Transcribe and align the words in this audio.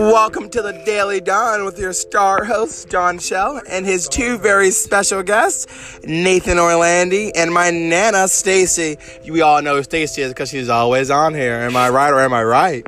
Welcome 0.00 0.48
to 0.50 0.62
the 0.62 0.72
Daily 0.86 1.20
Dawn 1.20 1.66
with 1.66 1.78
your 1.78 1.92
star 1.92 2.42
host, 2.42 2.88
John 2.88 3.18
Shell, 3.18 3.60
and 3.68 3.84
his 3.84 4.08
two 4.08 4.38
very 4.38 4.70
special 4.70 5.22
guests, 5.22 5.66
Nathan 6.04 6.56
Orlandi 6.56 7.32
and 7.34 7.52
my 7.52 7.68
Nana, 7.68 8.26
Stacy. 8.26 8.96
We 9.30 9.42
all 9.42 9.60
know 9.60 9.82
Stacy 9.82 10.22
is 10.22 10.32
because 10.32 10.48
she's 10.48 10.70
always 10.70 11.10
on 11.10 11.34
here. 11.34 11.52
Am 11.52 11.76
I 11.76 11.90
right 11.90 12.10
or 12.10 12.20
am 12.20 12.32
I 12.32 12.42
right? 12.42 12.86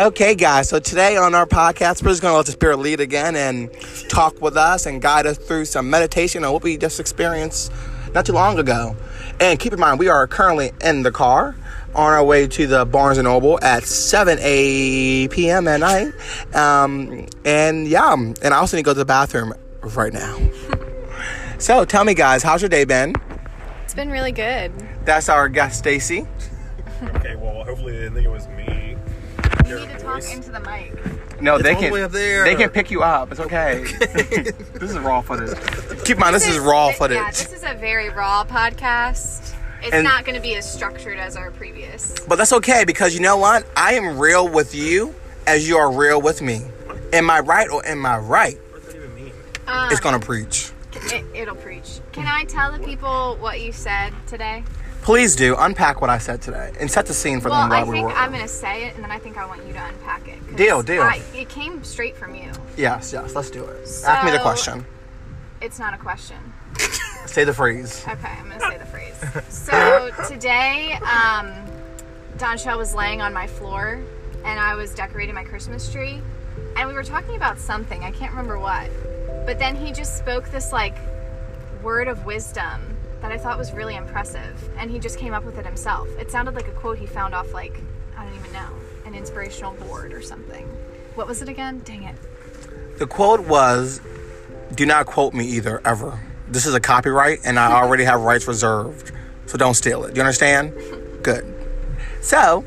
Okay, 0.00 0.34
guys, 0.34 0.68
so 0.68 0.80
today 0.80 1.16
on 1.16 1.36
our 1.36 1.46
podcast, 1.46 2.02
we're 2.02 2.10
just 2.10 2.20
going 2.20 2.32
to 2.32 2.36
let 2.36 2.46
the 2.46 2.52
Spirit 2.52 2.80
lead 2.80 2.98
again 2.98 3.36
and 3.36 3.70
talk 4.08 4.42
with 4.42 4.56
us 4.56 4.86
and 4.86 5.00
guide 5.00 5.26
us 5.26 5.38
through 5.38 5.66
some 5.66 5.88
meditation 5.88 6.42
on 6.42 6.52
what 6.52 6.64
we 6.64 6.76
just 6.76 6.98
experienced 6.98 7.70
not 8.12 8.26
too 8.26 8.32
long 8.32 8.58
ago. 8.58 8.96
And 9.38 9.56
keep 9.56 9.72
in 9.72 9.78
mind, 9.78 10.00
we 10.00 10.08
are 10.08 10.26
currently 10.26 10.72
in 10.82 11.04
the 11.04 11.12
car 11.12 11.54
on 11.94 12.12
our 12.12 12.24
way 12.24 12.46
to 12.46 12.66
the 12.66 12.84
Barnes 12.84 13.18
and 13.18 13.26
Noble 13.26 13.58
at 13.62 13.84
7 13.84 14.38
a 14.40 15.28
p.m. 15.28 15.68
at 15.68 15.80
night. 15.80 16.12
Um, 16.54 17.26
and 17.44 17.86
yeah, 17.86 18.12
and 18.14 18.44
I 18.44 18.56
also 18.56 18.76
need 18.76 18.82
to 18.82 18.86
go 18.86 18.92
to 18.94 18.98
the 18.98 19.04
bathroom 19.04 19.52
right 19.82 20.12
now. 20.12 20.38
so 21.58 21.84
tell 21.84 22.04
me, 22.04 22.14
guys, 22.14 22.42
how's 22.42 22.62
your 22.62 22.68
day 22.68 22.84
been? 22.84 23.14
It's 23.84 23.94
been 23.94 24.10
really 24.10 24.32
good. 24.32 24.72
That's 25.04 25.28
our 25.28 25.48
guest, 25.48 25.78
Stacy. 25.78 26.26
Okay, 27.16 27.36
well, 27.36 27.64
hopefully 27.64 27.92
they 27.92 27.98
didn't 28.04 28.14
think 28.14 28.26
it 28.26 28.30
was 28.30 28.48
me. 28.48 28.96
You 29.68 29.78
need 29.80 29.90
to 29.90 29.98
talk 29.98 30.22
into 30.32 30.50
the 30.50 30.60
mic. 30.60 30.92
No, 31.40 31.56
It's 31.56 31.64
they 31.64 31.74
all 31.74 31.80
the 31.80 31.86
can. 31.86 31.92
way 31.92 32.06
there. 32.06 32.44
They 32.44 32.54
can 32.54 32.70
pick 32.70 32.90
you 32.90 33.02
up. 33.02 33.32
It's 33.32 33.40
okay. 33.40 33.84
this 34.74 34.90
is 34.90 34.98
raw 34.98 35.20
footage. 35.20 35.58
Keep 36.04 36.16
in 36.16 36.20
mind, 36.20 36.34
this 36.36 36.46
is 36.46 36.58
raw 36.58 36.92
footage. 36.92 37.16
Yeah, 37.16 37.30
this 37.30 37.52
is 37.52 37.64
a 37.64 37.74
very 37.74 38.08
raw 38.10 38.44
podcast. 38.44 39.54
It's 39.82 39.92
And- 39.92 40.04
not 40.04 40.24
going 40.24 40.36
to 40.36 40.40
be 40.42 40.54
as 40.56 40.70
structured 40.70 41.18
as 41.18 41.36
our 41.36 41.50
previous. 41.50 42.14
But 42.28 42.36
that's 42.36 42.52
okay 42.52 42.84
because 42.84 43.14
you 43.14 43.20
know 43.20 43.36
what? 43.36 43.66
I 43.76 43.94
am 43.94 44.18
real 44.18 44.48
with 44.48 44.74
you 44.74 45.14
as 45.46 45.68
you 45.68 45.76
are 45.76 45.90
real 45.90 46.20
with 46.20 46.40
me. 46.40 46.62
Am 47.12 47.28
I 47.30 47.40
right 47.40 47.68
or 47.68 47.84
am 47.86 48.06
I 48.06 48.18
right? 48.18 48.58
What 48.70 48.84
does 48.84 48.92
that 48.94 48.98
even 49.02 49.14
mean? 49.14 49.32
Um, 49.66 49.90
It's 49.90 50.00
gonna 50.00 50.20
preach. 50.20 50.70
it, 50.94 51.24
it'll 51.34 51.56
preach. 51.56 52.00
Can 52.12 52.26
I 52.26 52.44
tell 52.44 52.72
the 52.72 52.78
people 52.78 53.36
what 53.40 53.60
you 53.60 53.72
said 53.72 54.12
today? 54.26 54.62
Please 55.02 55.34
do 55.34 55.56
unpack 55.58 56.00
what 56.00 56.10
I 56.10 56.18
said 56.18 56.40
today 56.40 56.72
and 56.78 56.88
set 56.88 57.06
the 57.06 57.14
scene 57.14 57.40
for 57.40 57.50
Well, 57.50 57.62
them 57.62 57.72
I 57.72 57.82
while 57.82 57.90
we 57.92 57.96
think. 57.98 58.12
I'm 58.16 58.30
going 58.30 58.42
to 58.42 58.46
say 58.48 58.84
it, 58.86 58.94
and 58.94 59.02
then 59.02 59.10
I 59.10 59.18
think 59.18 59.36
I 59.36 59.44
want 59.46 59.66
you 59.66 59.72
to 59.72 59.84
unpack 59.84 60.28
it. 60.28 60.56
Deal, 60.56 60.80
deal. 60.80 61.02
I, 61.02 61.20
it 61.34 61.48
came 61.48 61.82
straight 61.82 62.16
from 62.16 62.36
you. 62.36 62.52
Yes, 62.76 63.12
yes. 63.12 63.34
Let's 63.34 63.50
do 63.50 63.64
it. 63.64 63.88
Ask 64.06 64.24
me 64.24 64.30
the 64.30 64.38
question. 64.38 64.86
It's 65.60 65.80
not 65.80 65.92
a 65.92 65.96
question. 65.98 66.36
Say 67.26 67.42
the 67.44 67.52
phrase. 67.52 68.04
Okay, 68.08 68.28
I'm 68.28 68.48
gonna 68.48 68.60
say 68.60 68.78
the 68.78 68.84
phrase. 68.86 68.91
So 69.48 70.10
today, 70.28 70.98
um, 71.02 71.52
Don 72.38 72.58
Shell 72.58 72.78
was 72.78 72.94
laying 72.94 73.20
on 73.20 73.32
my 73.32 73.46
floor, 73.46 74.02
and 74.44 74.58
I 74.58 74.74
was 74.74 74.94
decorating 74.94 75.34
my 75.34 75.44
Christmas 75.44 75.90
tree, 75.92 76.20
and 76.76 76.88
we 76.88 76.94
were 76.94 77.04
talking 77.04 77.36
about 77.36 77.58
something. 77.58 78.02
I 78.02 78.10
can't 78.10 78.32
remember 78.32 78.58
what, 78.58 78.90
but 79.46 79.60
then 79.60 79.76
he 79.76 79.92
just 79.92 80.18
spoke 80.18 80.48
this 80.50 80.72
like 80.72 80.96
word 81.82 82.08
of 82.08 82.24
wisdom 82.26 82.96
that 83.20 83.30
I 83.30 83.38
thought 83.38 83.58
was 83.58 83.72
really 83.72 83.94
impressive, 83.94 84.70
and 84.76 84.90
he 84.90 84.98
just 84.98 85.18
came 85.18 85.34
up 85.34 85.44
with 85.44 85.56
it 85.56 85.64
himself. 85.64 86.08
It 86.18 86.30
sounded 86.32 86.56
like 86.56 86.66
a 86.66 86.72
quote 86.72 86.98
he 86.98 87.06
found 87.06 87.32
off 87.32 87.54
like 87.54 87.80
I 88.16 88.24
don't 88.24 88.34
even 88.34 88.52
know 88.52 88.68
an 89.06 89.14
inspirational 89.14 89.74
board 89.74 90.12
or 90.12 90.20
something. 90.20 90.66
What 91.14 91.28
was 91.28 91.42
it 91.42 91.48
again? 91.48 91.80
Dang 91.84 92.02
it. 92.04 92.16
The 92.98 93.06
quote 93.06 93.40
was, 93.46 94.00
"Do 94.74 94.84
not 94.84 95.06
quote 95.06 95.32
me 95.32 95.44
either 95.46 95.80
ever. 95.84 96.18
This 96.48 96.66
is 96.66 96.74
a 96.74 96.80
copyright, 96.80 97.40
and 97.44 97.58
I 97.58 97.72
already 97.72 98.04
have 98.04 98.20
rights 98.20 98.46
reserved, 98.46 99.11
so 99.52 99.58
don't 99.58 99.74
steal 99.74 100.04
it. 100.04 100.14
Do 100.14 100.18
you 100.18 100.22
understand? 100.22 100.72
Good." 101.22 101.44
So, 102.22 102.64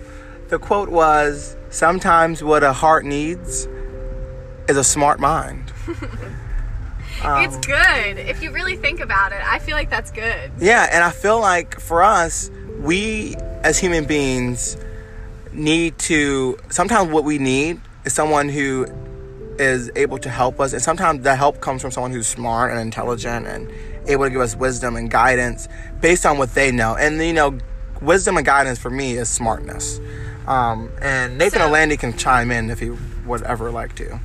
the 0.50 0.59
quote 0.59 0.89
was, 0.89 1.55
"Sometimes 1.72 2.44
what 2.44 2.64
a 2.64 2.73
heart 2.73 3.05
needs 3.05 3.67
is 4.69 4.78
a 4.78 4.83
smart 4.83 5.19
mind." 5.19 5.73
it's 7.24 7.57
good 7.66 8.19
if 8.19 8.44
you 8.44 8.51
really 8.51 8.75
think 8.75 9.00
about 9.00 9.31
it. 9.31 9.41
I 9.44 9.57
feel 9.59 9.75
like 9.75 9.90
that's 9.90 10.12
good. 10.12 10.51
Yeah, 10.59 10.88
and 10.91 11.03
I 11.03 11.09
feel 11.09 11.40
like 11.40 11.79
for 11.79 12.03
us, 12.03 12.51
we 12.79 13.35
as 13.63 13.79
human 13.79 14.06
beings 14.06 14.78
need 15.51 15.97
to 15.97 16.57
sometimes 16.69 17.12
what 17.12 17.24
we 17.24 17.40
need 17.40 17.81
is 18.03 18.13
someone 18.13 18.50
who 18.50 18.85
is 19.57 19.90
able 19.95 20.18
to 20.19 20.29
help 20.29 20.59
us 20.59 20.74
and 20.74 20.81
sometimes 20.81 21.24
that 21.24 21.38
help 21.38 21.62
comes 21.62 21.81
from 21.81 21.90
someone 21.90 22.12
who's 22.12 22.28
smart 22.28 22.72
and 22.72 22.79
intelligent 22.79 23.47
and 23.47 23.72
able 24.07 24.25
to 24.25 24.29
give 24.29 24.41
us 24.41 24.55
wisdom 24.55 24.95
and 24.95 25.09
guidance 25.09 25.67
based 26.01 26.25
on 26.25 26.38
what 26.38 26.53
they 26.53 26.71
know. 26.71 26.95
And 26.95 27.21
you 27.21 27.33
know, 27.33 27.57
wisdom 28.01 28.38
and 28.38 28.45
guidance 28.45 28.79
for 28.79 28.89
me 28.89 29.13
is 29.13 29.29
smartness. 29.29 29.99
Um, 30.47 30.91
and 31.01 31.38
Nathan 31.38 31.59
So- 31.61 31.69
Orlandi 31.69 31.97
can 31.97 32.15
chime 32.17 32.51
in 32.51 32.69
if 32.69 32.79
he 32.79 32.91
would 33.25 33.41
ever 33.44 33.71
like 33.71 33.95
to. 33.95 34.19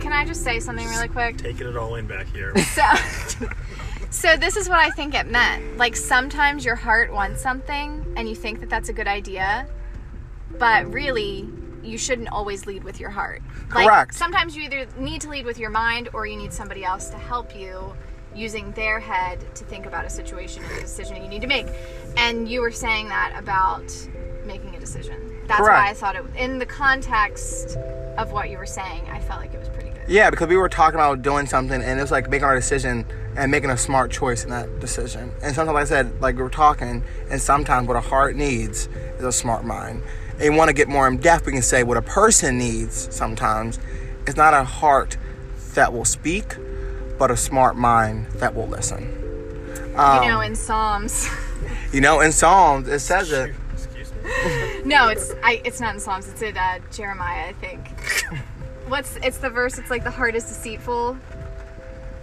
Can 0.00 0.12
I 0.12 0.24
just 0.24 0.42
say 0.42 0.58
something 0.58 0.88
really 0.88 1.06
quick? 1.06 1.36
Taking 1.36 1.68
it 1.68 1.76
all 1.76 1.94
in 1.94 2.06
back 2.06 2.26
here. 2.26 2.52
So, 2.72 3.46
so 4.10 4.36
this 4.36 4.56
is 4.56 4.68
what 4.68 4.78
I 4.78 4.90
think 4.90 5.14
it 5.14 5.26
meant. 5.26 5.76
Like 5.78 5.94
sometimes 5.96 6.64
your 6.64 6.74
heart 6.74 7.12
wants 7.12 7.40
something 7.40 8.04
and 8.16 8.28
you 8.28 8.34
think 8.34 8.60
that 8.60 8.68
that's 8.68 8.88
a 8.88 8.92
good 8.92 9.06
idea, 9.06 9.66
but 10.58 10.90
really 10.92 11.48
you 11.82 11.98
shouldn't 11.98 12.28
always 12.30 12.66
lead 12.66 12.84
with 12.84 12.98
your 13.00 13.10
heart. 13.10 13.42
Like 13.74 13.86
Correct. 13.86 14.14
sometimes 14.14 14.56
you 14.56 14.62
either 14.64 14.86
need 14.98 15.20
to 15.22 15.28
lead 15.30 15.44
with 15.44 15.58
your 15.58 15.70
mind 15.70 16.08
or 16.12 16.26
you 16.26 16.36
need 16.36 16.52
somebody 16.52 16.84
else 16.84 17.08
to 17.10 17.16
help 17.16 17.54
you 17.56 17.94
using 18.34 18.72
their 18.72 19.00
head 19.00 19.44
to 19.54 19.64
think 19.64 19.86
about 19.86 20.04
a 20.04 20.10
situation 20.10 20.62
and 20.64 20.72
a 20.72 20.80
decision 20.80 21.22
you 21.22 21.28
need 21.28 21.42
to 21.42 21.48
make. 21.48 21.66
And 22.16 22.48
you 22.48 22.60
were 22.60 22.70
saying 22.70 23.08
that 23.08 23.34
about 23.36 23.92
making 24.44 24.74
a 24.74 24.80
decision. 24.80 25.40
That's 25.46 25.60
Correct. 25.60 25.78
why 25.78 25.90
I 25.90 25.94
thought 25.94 26.16
it 26.16 26.24
in 26.36 26.58
the 26.58 26.66
context 26.66 27.76
of 28.18 28.32
what 28.32 28.50
you 28.50 28.58
were 28.58 28.66
saying, 28.66 29.06
I 29.10 29.20
felt 29.20 29.40
like 29.40 29.54
it 29.54 29.58
was 29.58 29.68
pretty 29.68 29.90
good. 29.90 30.02
Yeah, 30.08 30.30
because 30.30 30.48
we 30.48 30.56
were 30.56 30.68
talking 30.68 30.96
about 30.96 31.22
doing 31.22 31.46
something, 31.46 31.80
and 31.80 31.98
it 31.98 32.02
was 32.02 32.10
like 32.10 32.28
making 32.28 32.44
our 32.44 32.54
decision 32.54 33.06
and 33.36 33.50
making 33.50 33.70
a 33.70 33.76
smart 33.76 34.10
choice 34.10 34.44
in 34.44 34.50
that 34.50 34.80
decision. 34.80 35.32
And 35.42 35.54
sometimes, 35.54 35.74
like 35.74 35.82
I 35.82 35.84
said, 35.84 36.20
like 36.20 36.36
we 36.36 36.42
were 36.42 36.50
talking, 36.50 37.02
and 37.30 37.40
sometimes 37.40 37.88
what 37.88 37.96
a 37.96 38.00
heart 38.00 38.36
needs 38.36 38.88
is 39.18 39.24
a 39.24 39.32
smart 39.32 39.64
mind. 39.64 40.02
And 40.32 40.42
you 40.42 40.52
want 40.52 40.68
to 40.68 40.74
get 40.74 40.88
more 40.88 41.06
in 41.08 41.18
depth, 41.18 41.46
we 41.46 41.52
can 41.52 41.62
say 41.62 41.82
what 41.82 41.96
a 41.96 42.02
person 42.02 42.58
needs 42.58 43.14
sometimes 43.14 43.78
is 44.26 44.36
not 44.36 44.54
a 44.54 44.64
heart 44.64 45.16
that 45.74 45.92
will 45.92 46.04
speak, 46.04 46.56
but 47.18 47.30
a 47.30 47.36
smart 47.36 47.76
mind 47.76 48.26
that 48.36 48.54
will 48.54 48.68
listen. 48.68 49.02
Um, 49.96 50.22
you 50.22 50.28
know, 50.28 50.40
in 50.40 50.54
Psalms. 50.54 51.28
You 51.92 52.00
know, 52.00 52.20
in 52.20 52.32
Psalms 52.32 52.88
it 52.88 53.00
says 53.00 53.30
it. 53.30 53.54
No, 54.84 55.08
it's 55.08 55.32
I. 55.42 55.60
It's 55.64 55.80
not 55.80 55.94
in 55.94 56.00
Psalms. 56.00 56.26
It's 56.28 56.42
in 56.42 56.56
uh, 56.56 56.78
Jeremiah, 56.90 57.48
I 57.48 57.52
think. 57.52 57.88
What's 58.88 59.16
it's 59.16 59.38
the 59.38 59.50
verse? 59.50 59.78
It's 59.78 59.90
like 59.90 60.02
the 60.04 60.10
heart 60.10 60.34
is 60.34 60.44
deceitful. 60.44 61.16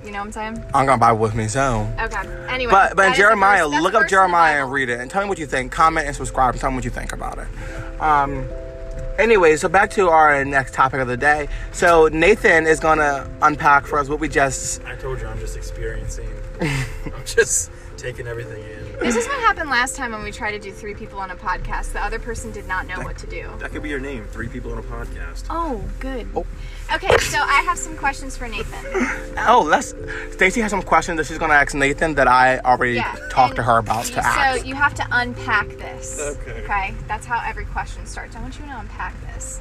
You 0.03 0.11
know 0.11 0.19
what 0.19 0.25
I'm 0.25 0.31
saying? 0.31 0.65
I'm 0.73 0.85
gonna 0.85 0.97
buy 0.97 1.11
with 1.13 1.35
me, 1.35 1.47
so. 1.47 1.87
Okay. 1.99 2.27
Anyway, 2.49 2.71
But 2.71 2.95
but 2.95 3.07
in 3.07 3.13
Jeremiah, 3.13 3.67
look 3.67 3.79
up 3.79 3.83
verse 3.83 3.95
in 3.95 4.01
the 4.03 4.09
Jeremiah 4.09 4.63
and 4.63 4.71
read 4.71 4.89
it, 4.89 4.99
and 4.99 5.09
tell 5.09 5.23
me 5.23 5.29
what 5.29 5.39
you 5.39 5.45
think. 5.45 5.71
Comment 5.71 6.07
and 6.07 6.15
subscribe, 6.15 6.53
and 6.53 6.61
tell 6.61 6.71
me 6.71 6.75
what 6.75 6.85
you 6.85 6.91
think 6.91 7.13
about 7.13 7.37
it. 7.37 8.01
Um. 8.01 8.45
Anyway, 9.19 9.57
so 9.57 9.67
back 9.67 9.89
to 9.89 10.07
our 10.07 10.45
next 10.45 10.73
topic 10.73 11.01
of 11.01 11.07
the 11.09 11.17
day. 11.17 11.49
So 11.73 12.07
Nathan 12.07 12.65
is 12.65 12.79
gonna 12.79 13.29
unpack 13.41 13.85
for 13.85 13.99
us 13.99 14.07
what 14.07 14.21
we 14.21 14.29
just. 14.29 14.81
I 14.85 14.95
told 14.95 15.19
you 15.19 15.27
I'm 15.27 15.37
just 15.39 15.57
experiencing. 15.57 16.29
I'm 16.61 17.25
just 17.25 17.69
taking 17.97 18.27
everything 18.27 18.63
in. 18.63 18.99
This 18.99 19.17
is 19.17 19.27
what 19.27 19.37
happened 19.41 19.69
last 19.69 19.97
time 19.97 20.13
when 20.13 20.23
we 20.23 20.31
tried 20.31 20.51
to 20.51 20.59
do 20.59 20.71
three 20.71 20.93
people 20.93 21.19
on 21.19 21.31
a 21.31 21.35
podcast. 21.35 21.91
The 21.91 22.01
other 22.01 22.17
person 22.17 22.51
did 22.51 22.65
not 22.65 22.87
know 22.87 23.01
what 23.01 23.17
to 23.17 23.27
do. 23.27 23.49
That 23.59 23.71
could 23.71 23.83
be 23.83 23.89
your 23.89 23.99
name. 23.99 24.25
Three 24.31 24.47
people 24.47 24.71
on 24.71 24.77
a 24.77 24.83
podcast. 24.83 25.43
Oh, 25.49 25.83
good. 25.99 26.25
Oh. 26.33 26.45
Okay, 26.95 27.15
so 27.19 27.37
I 27.39 27.61
have 27.65 27.77
some 27.77 27.95
questions 27.97 28.35
for 28.35 28.47
Nathan. 28.47 28.83
Oh, 29.47 29.61
let's. 29.67 29.93
Stacy 30.31 30.59
has 30.61 30.71
some 30.71 30.81
questions 30.81 31.17
that 31.17 31.27
she's 31.27 31.37
gonna 31.37 31.53
ask 31.53 31.73
Nathan 31.75 32.15
that 32.15 32.27
I 32.27 32.57
already 32.59 32.93
Yeah. 32.95 33.15
talked 33.29 33.55
to 33.57 33.63
her 33.63 33.77
about 33.77 34.07
you- 34.09 34.15
to 34.15 34.25
ask. 34.25 34.59
So 34.61 34.65
you 34.65 34.73
have 34.75 34.95
to 34.95 35.05
unpack 35.11 35.67
this. 35.77 36.19
Okay. 36.19 36.61
Okay. 36.63 36.93
That's 37.07 37.25
how 37.27 37.41
every 37.47 37.65
question 37.65 38.05
starts. 38.07 38.35
I 38.35 38.39
want 38.41 38.57
you 38.59 38.65
to 38.65 38.77
unpack 38.79 39.13
this. 39.35 39.59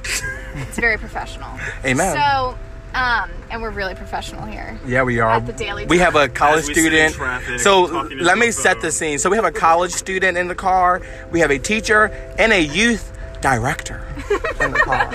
it's 0.55 0.77
very 0.79 0.97
professional. 0.97 1.49
Amen. 1.85 2.15
So, 2.15 2.57
um, 2.95 3.29
and 3.51 3.61
we're 3.61 3.69
really 3.69 3.93
professional 3.93 4.45
here. 4.47 4.79
Yeah, 4.87 5.03
we 5.03 5.19
are. 5.19 5.29
At 5.35 5.45
the 5.45 5.53
Daily 5.53 5.85
we 5.85 5.99
have 5.99 6.15
a 6.15 6.27
college 6.29 6.61
As 6.63 6.67
we 6.69 6.73
sit 6.73 6.93
in 6.93 7.11
student. 7.11 7.15
traffic, 7.15 7.59
so 7.59 7.81
let 7.83 8.09
the 8.09 8.35
me 8.37 8.49
set 8.51 8.73
phone. 8.77 8.81
the 8.81 8.91
scene. 8.91 9.19
So 9.19 9.29
we 9.29 9.35
have 9.37 9.45
a 9.45 9.51
college 9.51 9.91
student 9.91 10.35
in 10.35 10.47
the 10.47 10.55
car. 10.55 11.01
We 11.31 11.41
have 11.41 11.51
a 11.51 11.59
teacher 11.59 12.05
and 12.39 12.51
a 12.51 12.59
youth 12.61 13.11
director 13.41 14.01
in 14.31 14.71
the 14.71 14.79
car. 14.83 15.09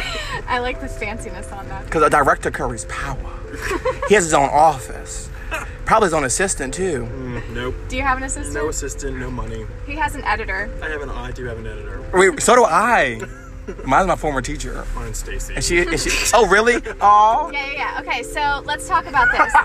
I 0.47 0.59
like 0.59 0.81
the 0.81 0.87
fanciness 0.87 1.53
on 1.57 1.69
that. 1.69 1.85
Because 1.85 2.03
a 2.03 2.11
director 2.11 2.51
carries 2.51 2.85
power. 2.87 3.19
he 4.09 4.15
has 4.15 4.25
his 4.25 4.35
own 4.35 4.49
office. 4.51 5.29
Probably 5.85 6.07
his 6.07 6.15
own 6.15 6.25
assistant 6.25 6.73
too. 6.75 7.05
Mm, 7.05 7.55
nope. 7.55 7.75
Do 7.89 7.97
you 7.97 8.03
have 8.03 8.17
an 8.19 8.25
assistant? 8.25 8.55
No 8.55 8.69
assistant, 8.71 9.19
no 9.19 9.31
money. 9.31 9.67
He 9.87 9.95
has 9.97 10.15
an 10.15 10.25
editor. 10.25 10.71
I 10.83 10.89
have 10.89 11.03
an 11.03 11.11
I 11.11 11.31
do 11.31 11.45
have 11.45 11.59
an 11.59 11.67
editor. 11.67 12.03
Wait, 12.13 12.41
so 12.41 12.57
do 12.57 12.65
I. 12.65 13.21
Mine's 13.85 14.07
my 14.07 14.17
former 14.17 14.43
teacher. 14.43 14.85
Mine's 14.95 15.19
Stacy. 15.19 15.55
And 15.55 15.65
she, 15.65 15.79
and 15.81 15.99
she 16.01 16.11
oh 16.35 16.47
really? 16.49 16.75
Oh. 17.01 17.51
Yeah, 17.53 17.67
yeah, 17.67 17.73
yeah. 17.73 18.01
Okay, 18.01 18.23
so 18.23 18.63
let's 18.65 18.89
talk 18.89 19.07
about 19.07 19.29
this. 19.33 19.53
So, 19.53 19.61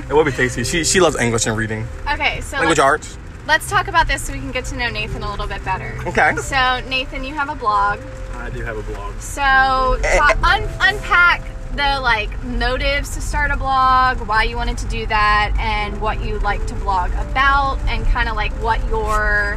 It 0.08 0.12
will 0.14 0.24
be 0.24 0.32
Stacy. 0.32 0.64
She 0.64 0.84
she 0.84 1.00
loves 1.00 1.16
English 1.16 1.46
and 1.46 1.56
reading. 1.56 1.86
okay, 2.12 2.40
so 2.40 2.58
Language 2.58 2.78
arts. 2.78 3.16
Let's 3.50 3.68
talk 3.68 3.88
about 3.88 4.06
this 4.06 4.22
so 4.22 4.32
we 4.32 4.38
can 4.38 4.52
get 4.52 4.64
to 4.64 4.76
know 4.76 4.88
Nathan 4.88 5.24
a 5.24 5.28
little 5.30 5.48
bit 5.48 5.64
better. 5.64 5.98
Okay. 6.06 6.36
So, 6.36 6.80
Nathan, 6.88 7.24
you 7.24 7.34
have 7.34 7.48
a 7.48 7.56
blog. 7.56 7.98
I 8.34 8.48
do 8.48 8.62
have 8.62 8.76
a 8.76 8.82
blog. 8.82 9.20
So, 9.20 9.40
ta- 9.42 10.38
un- 10.44 10.68
unpack 10.80 11.42
the 11.74 12.00
like 12.00 12.30
motives 12.44 13.12
to 13.16 13.20
start 13.20 13.50
a 13.50 13.56
blog, 13.56 14.20
why 14.28 14.44
you 14.44 14.54
wanted 14.54 14.78
to 14.78 14.86
do 14.86 15.04
that, 15.06 15.52
and 15.58 16.00
what 16.00 16.24
you 16.24 16.38
like 16.38 16.64
to 16.68 16.74
blog 16.76 17.10
about, 17.14 17.78
and 17.88 18.06
kind 18.06 18.28
of 18.28 18.36
like 18.36 18.52
what 18.62 18.78
your 18.88 19.56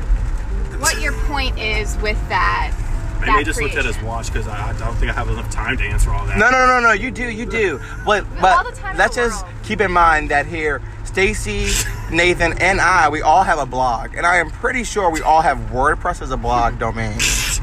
what 0.80 1.00
your 1.00 1.14
point 1.28 1.60
is 1.60 1.96
with 1.98 2.18
that. 2.30 2.74
Maybe 3.20 3.32
that 3.32 3.38
I 3.38 3.44
just 3.44 3.62
looked 3.62 3.76
at 3.76 3.86
his 3.86 4.02
watch 4.02 4.34
because 4.34 4.48
I, 4.48 4.72
I 4.72 4.80
don't 4.80 4.96
think 4.96 5.12
I 5.12 5.14
have 5.14 5.30
enough 5.30 5.52
time 5.52 5.78
to 5.78 5.84
answer 5.84 6.10
all 6.12 6.26
that. 6.26 6.40
No, 6.40 6.50
no, 6.50 6.66
no, 6.66 6.80
no. 6.80 6.94
You 6.94 7.12
do, 7.12 7.30
you 7.30 7.46
do. 7.46 7.80
But 8.06 8.24
all 8.24 8.42
but 8.42 8.64
the 8.64 8.76
time 8.76 8.94
in 8.94 8.98
let's 8.98 9.16
just 9.16 9.46
world. 9.46 9.56
keep 9.64 9.82
in 9.82 9.92
mind 9.92 10.32
that 10.32 10.48
here, 10.48 10.82
Stacy, 11.06 11.68
Nathan, 12.14 12.54
and 12.60 12.80
I, 12.80 13.10
we 13.10 13.22
all 13.22 13.44
have 13.44 13.60
a 13.60 13.66
blog, 13.66 14.16
and 14.16 14.26
I 14.26 14.38
am 14.38 14.50
pretty 14.50 14.84
sure 14.84 15.10
we 15.10 15.22
all 15.22 15.42
have 15.42 15.58
WordPress 15.72 16.22
as 16.22 16.32
a 16.32 16.38
blog 16.38 16.80
domain. 16.80 17.18
Is 17.18 17.60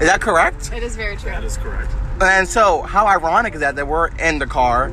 that 0.00 0.20
correct? 0.20 0.72
It 0.72 0.82
is 0.82 0.96
very 0.96 1.16
true. 1.16 1.30
That 1.30 1.44
is 1.44 1.56
correct. 1.56 1.90
And 2.20 2.48
so, 2.48 2.82
how 2.82 3.06
ironic 3.06 3.54
is 3.54 3.60
that 3.60 3.76
that 3.76 3.86
we're 3.88 4.08
in 4.18 4.38
the 4.38 4.46
car, 4.46 4.92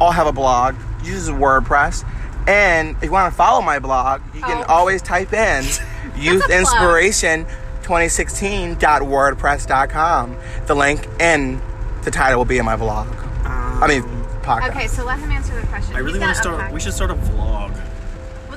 all 0.00 0.12
have 0.12 0.26
a 0.26 0.32
blog, 0.32 0.74
uses 1.04 1.30
WordPress, 1.30 2.04
and 2.48 2.96
if 2.96 3.04
you 3.04 3.10
want 3.12 3.30
to 3.32 3.36
follow 3.36 3.60
my 3.62 3.78
blog, 3.78 4.22
you 4.34 4.40
can 4.40 4.64
Oh. 4.68 4.72
always 4.74 5.02
type 5.02 5.32
in 5.32 5.64
Youth 6.16 6.48
Inspiration. 6.50 7.46
2016.wordpress.com. 7.82 10.36
The 10.66 10.74
link 10.74 11.08
and 11.18 11.60
the 12.02 12.10
title 12.12 12.38
will 12.38 12.44
be 12.44 12.58
in 12.58 12.64
my 12.64 12.76
vlog. 12.76 13.06
I 13.44 13.86
mean, 13.88 14.02
um, 14.02 14.24
podcast. 14.42 14.70
Okay, 14.70 14.86
so 14.86 15.04
let 15.04 15.18
him 15.18 15.30
answer 15.32 15.58
the 15.60 15.66
question. 15.66 15.96
I 15.96 15.98
really 15.98 16.20
want 16.20 16.36
to 16.36 16.40
start. 16.40 16.54
unpack. 16.56 16.72
We 16.72 16.78
should 16.80 16.92
start 16.94 17.10
a 17.10 17.14
vlog. 17.14 17.74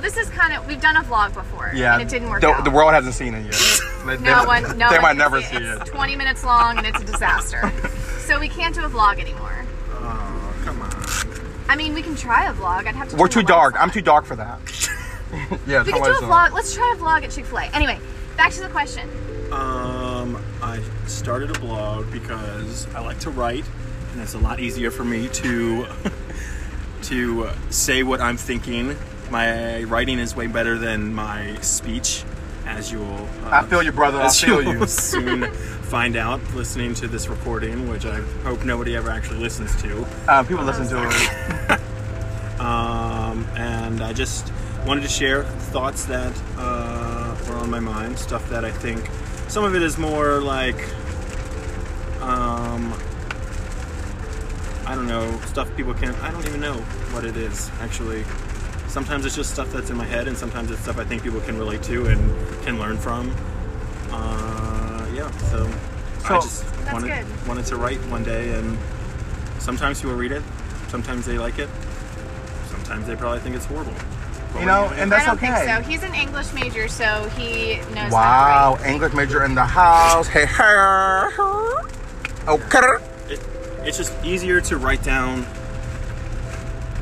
Well, 0.04 0.12
this 0.12 0.18
is 0.28 0.30
kind 0.34 0.52
of 0.52 0.66
we've 0.66 0.82
done 0.82 0.96
a 0.96 1.00
vlog 1.02 1.32
before, 1.32 1.72
Yeah, 1.74 1.94
and 1.94 2.02
it 2.02 2.10
didn't 2.10 2.28
work 2.28 2.42
the, 2.42 2.48
out. 2.48 2.62
the 2.62 2.70
world 2.70 2.92
hasn't 2.92 3.14
seen 3.14 3.32
it 3.34 3.44
yet. 3.46 3.80
They- 4.04 4.18
no 4.18 4.40
they, 4.40 4.46
one, 4.46 4.62
no 4.76 4.90
they 4.90 4.96
one 4.96 5.00
might 5.02 5.16
never 5.16 5.40
see 5.40 5.56
see 5.56 5.62
it. 5.64 5.80
It's 5.80 5.88
20 5.90 6.14
minutes 6.16 6.44
long, 6.44 6.76
and 6.76 6.86
it's 6.86 7.00
a 7.00 7.04
disaster. 7.06 7.72
so 8.18 8.38
we 8.38 8.50
can't 8.50 8.74
do 8.74 8.84
a 8.84 8.88
vlog 8.90 9.18
anymore. 9.18 9.64
Oh, 9.94 10.54
come 10.62 10.82
on. 10.82 10.92
I 11.70 11.74
mean, 11.76 11.94
we 11.94 12.02
can 12.02 12.14
try 12.14 12.44
a 12.44 12.52
vlog. 12.52 12.86
I'd 12.86 12.94
have 12.96 13.08
to. 13.08 13.16
We're 13.16 13.28
too 13.28 13.42
dark. 13.42 13.76
on. 13.76 13.80
I'm 13.80 13.90
too 13.90 14.02
dark 14.02 14.26
for 14.26 14.36
that. 14.36 14.60
yeah, 15.66 15.82
We 15.84 15.92
turn 15.92 16.02
can 16.02 16.02
do 16.02 16.10
a 16.10 16.22
on. 16.30 16.50
vlog. 16.50 16.52
Let's 16.52 16.74
try 16.74 16.92
a 16.94 17.00
vlog 17.00 17.24
at 17.24 17.30
Chick 17.30 17.46
Fil 17.46 17.60
A. 17.60 17.62
Anyway, 17.72 17.98
back 18.36 18.52
to 18.52 18.60
the 18.60 18.68
question. 18.68 19.08
Um, 19.50 20.36
I 20.60 20.82
started 21.06 21.56
a 21.56 21.58
blog 21.60 22.12
because 22.12 22.86
I 22.94 23.00
like 23.00 23.20
to 23.20 23.30
write, 23.30 23.64
and 24.12 24.20
it's 24.20 24.34
a 24.34 24.38
lot 24.38 24.60
easier 24.60 24.90
for 24.90 25.04
me 25.06 25.28
to 25.28 25.86
to 27.04 27.48
say 27.70 28.02
what 28.02 28.20
I'm 28.20 28.36
thinking. 28.36 28.98
My 29.30 29.82
writing 29.84 30.18
is 30.18 30.36
way 30.36 30.46
better 30.46 30.78
than 30.78 31.14
my 31.14 31.56
speech, 31.60 32.24
as 32.66 32.92
you 32.92 33.00
will. 33.00 33.28
Uh, 33.44 33.50
I 33.50 33.66
feel 33.66 33.82
you, 33.82 33.92
brother. 33.92 34.20
I 34.20 34.30
feel 34.30 34.62
you. 34.62 34.86
soon 34.86 35.50
find 35.94 36.16
out 36.16 36.40
listening 36.54 36.92
to 36.92 37.06
this 37.06 37.28
recording, 37.28 37.88
which 37.88 38.04
I 38.04 38.20
hope 38.42 38.64
nobody 38.64 38.96
ever 38.96 39.10
actually 39.10 39.38
listens 39.38 39.80
to. 39.82 40.04
Um, 40.26 40.44
people 40.44 40.64
listen 40.64 40.88
to 40.88 41.08
it. 41.08 42.60
um, 42.60 43.46
and 43.56 44.00
I 44.00 44.12
just 44.12 44.50
wanted 44.86 45.02
to 45.02 45.08
share 45.08 45.44
thoughts 45.44 46.06
that 46.06 46.32
uh, 46.56 47.36
were 47.46 47.54
on 47.54 47.70
my 47.70 47.78
mind, 47.78 48.18
stuff 48.18 48.48
that 48.50 48.64
I 48.64 48.72
think. 48.72 49.08
Some 49.48 49.62
of 49.62 49.76
it 49.76 49.82
is 49.82 49.96
more 49.96 50.40
like, 50.40 50.78
um, 52.20 52.92
I 54.86 54.96
don't 54.96 55.06
know, 55.06 55.38
stuff 55.42 55.74
people 55.76 55.94
can't. 55.94 56.20
I 56.24 56.32
don't 56.32 56.46
even 56.46 56.60
know 56.60 56.74
what 57.12 57.24
it 57.24 57.36
is 57.36 57.70
actually. 57.80 58.24
Sometimes 58.94 59.26
it's 59.26 59.34
just 59.34 59.50
stuff 59.50 59.72
that's 59.72 59.90
in 59.90 59.96
my 59.96 60.04
head, 60.04 60.28
and 60.28 60.36
sometimes 60.38 60.70
it's 60.70 60.80
stuff 60.82 60.98
I 60.98 61.04
think 61.04 61.24
people 61.24 61.40
can 61.40 61.58
relate 61.58 61.82
to 61.82 62.06
and 62.06 62.64
can 62.64 62.78
learn 62.78 62.96
from. 62.96 63.34
Uh, 64.12 65.04
yeah, 65.12 65.28
so, 65.50 65.68
So- 66.20 66.36
I 66.36 66.40
just 66.40 66.64
wanted 66.92 67.08
good. 67.08 67.48
wanted 67.48 67.66
to 67.66 67.76
write 67.76 67.98
one 68.06 68.22
day, 68.22 68.52
and 68.54 68.78
sometimes 69.58 70.00
people 70.00 70.14
read 70.14 70.30
it, 70.30 70.44
sometimes 70.86 71.26
they 71.26 71.38
like 71.38 71.58
it, 71.58 71.68
sometimes 72.70 73.08
they 73.08 73.16
probably 73.16 73.40
think 73.40 73.56
it's 73.56 73.64
horrible. 73.64 73.94
But 74.52 74.60
You 74.60 74.66
know, 74.66 74.84
are 74.84 74.94
and 74.94 75.10
that's 75.10 75.24
I 75.24 75.26
don't 75.26 75.38
okay. 75.42 75.66
think 75.66 75.84
so. 75.84 75.90
He's 75.90 76.02
an 76.04 76.14
English 76.14 76.52
major, 76.52 76.86
so 76.86 77.28
he 77.36 77.80
knows. 77.96 78.12
Wow, 78.12 78.20
How 78.22 78.76
to 78.76 78.82
write. 78.84 78.92
English 78.92 79.12
major 79.14 79.42
in 79.44 79.56
the 79.56 79.64
house. 79.64 80.28
Hey, 80.28 80.46
hey. 80.46 81.28
Okay. 82.46 82.78
it, 83.28 83.40
it's 83.82 83.96
just 83.96 84.12
easier 84.24 84.60
to 84.60 84.76
write 84.76 85.02
down 85.02 85.44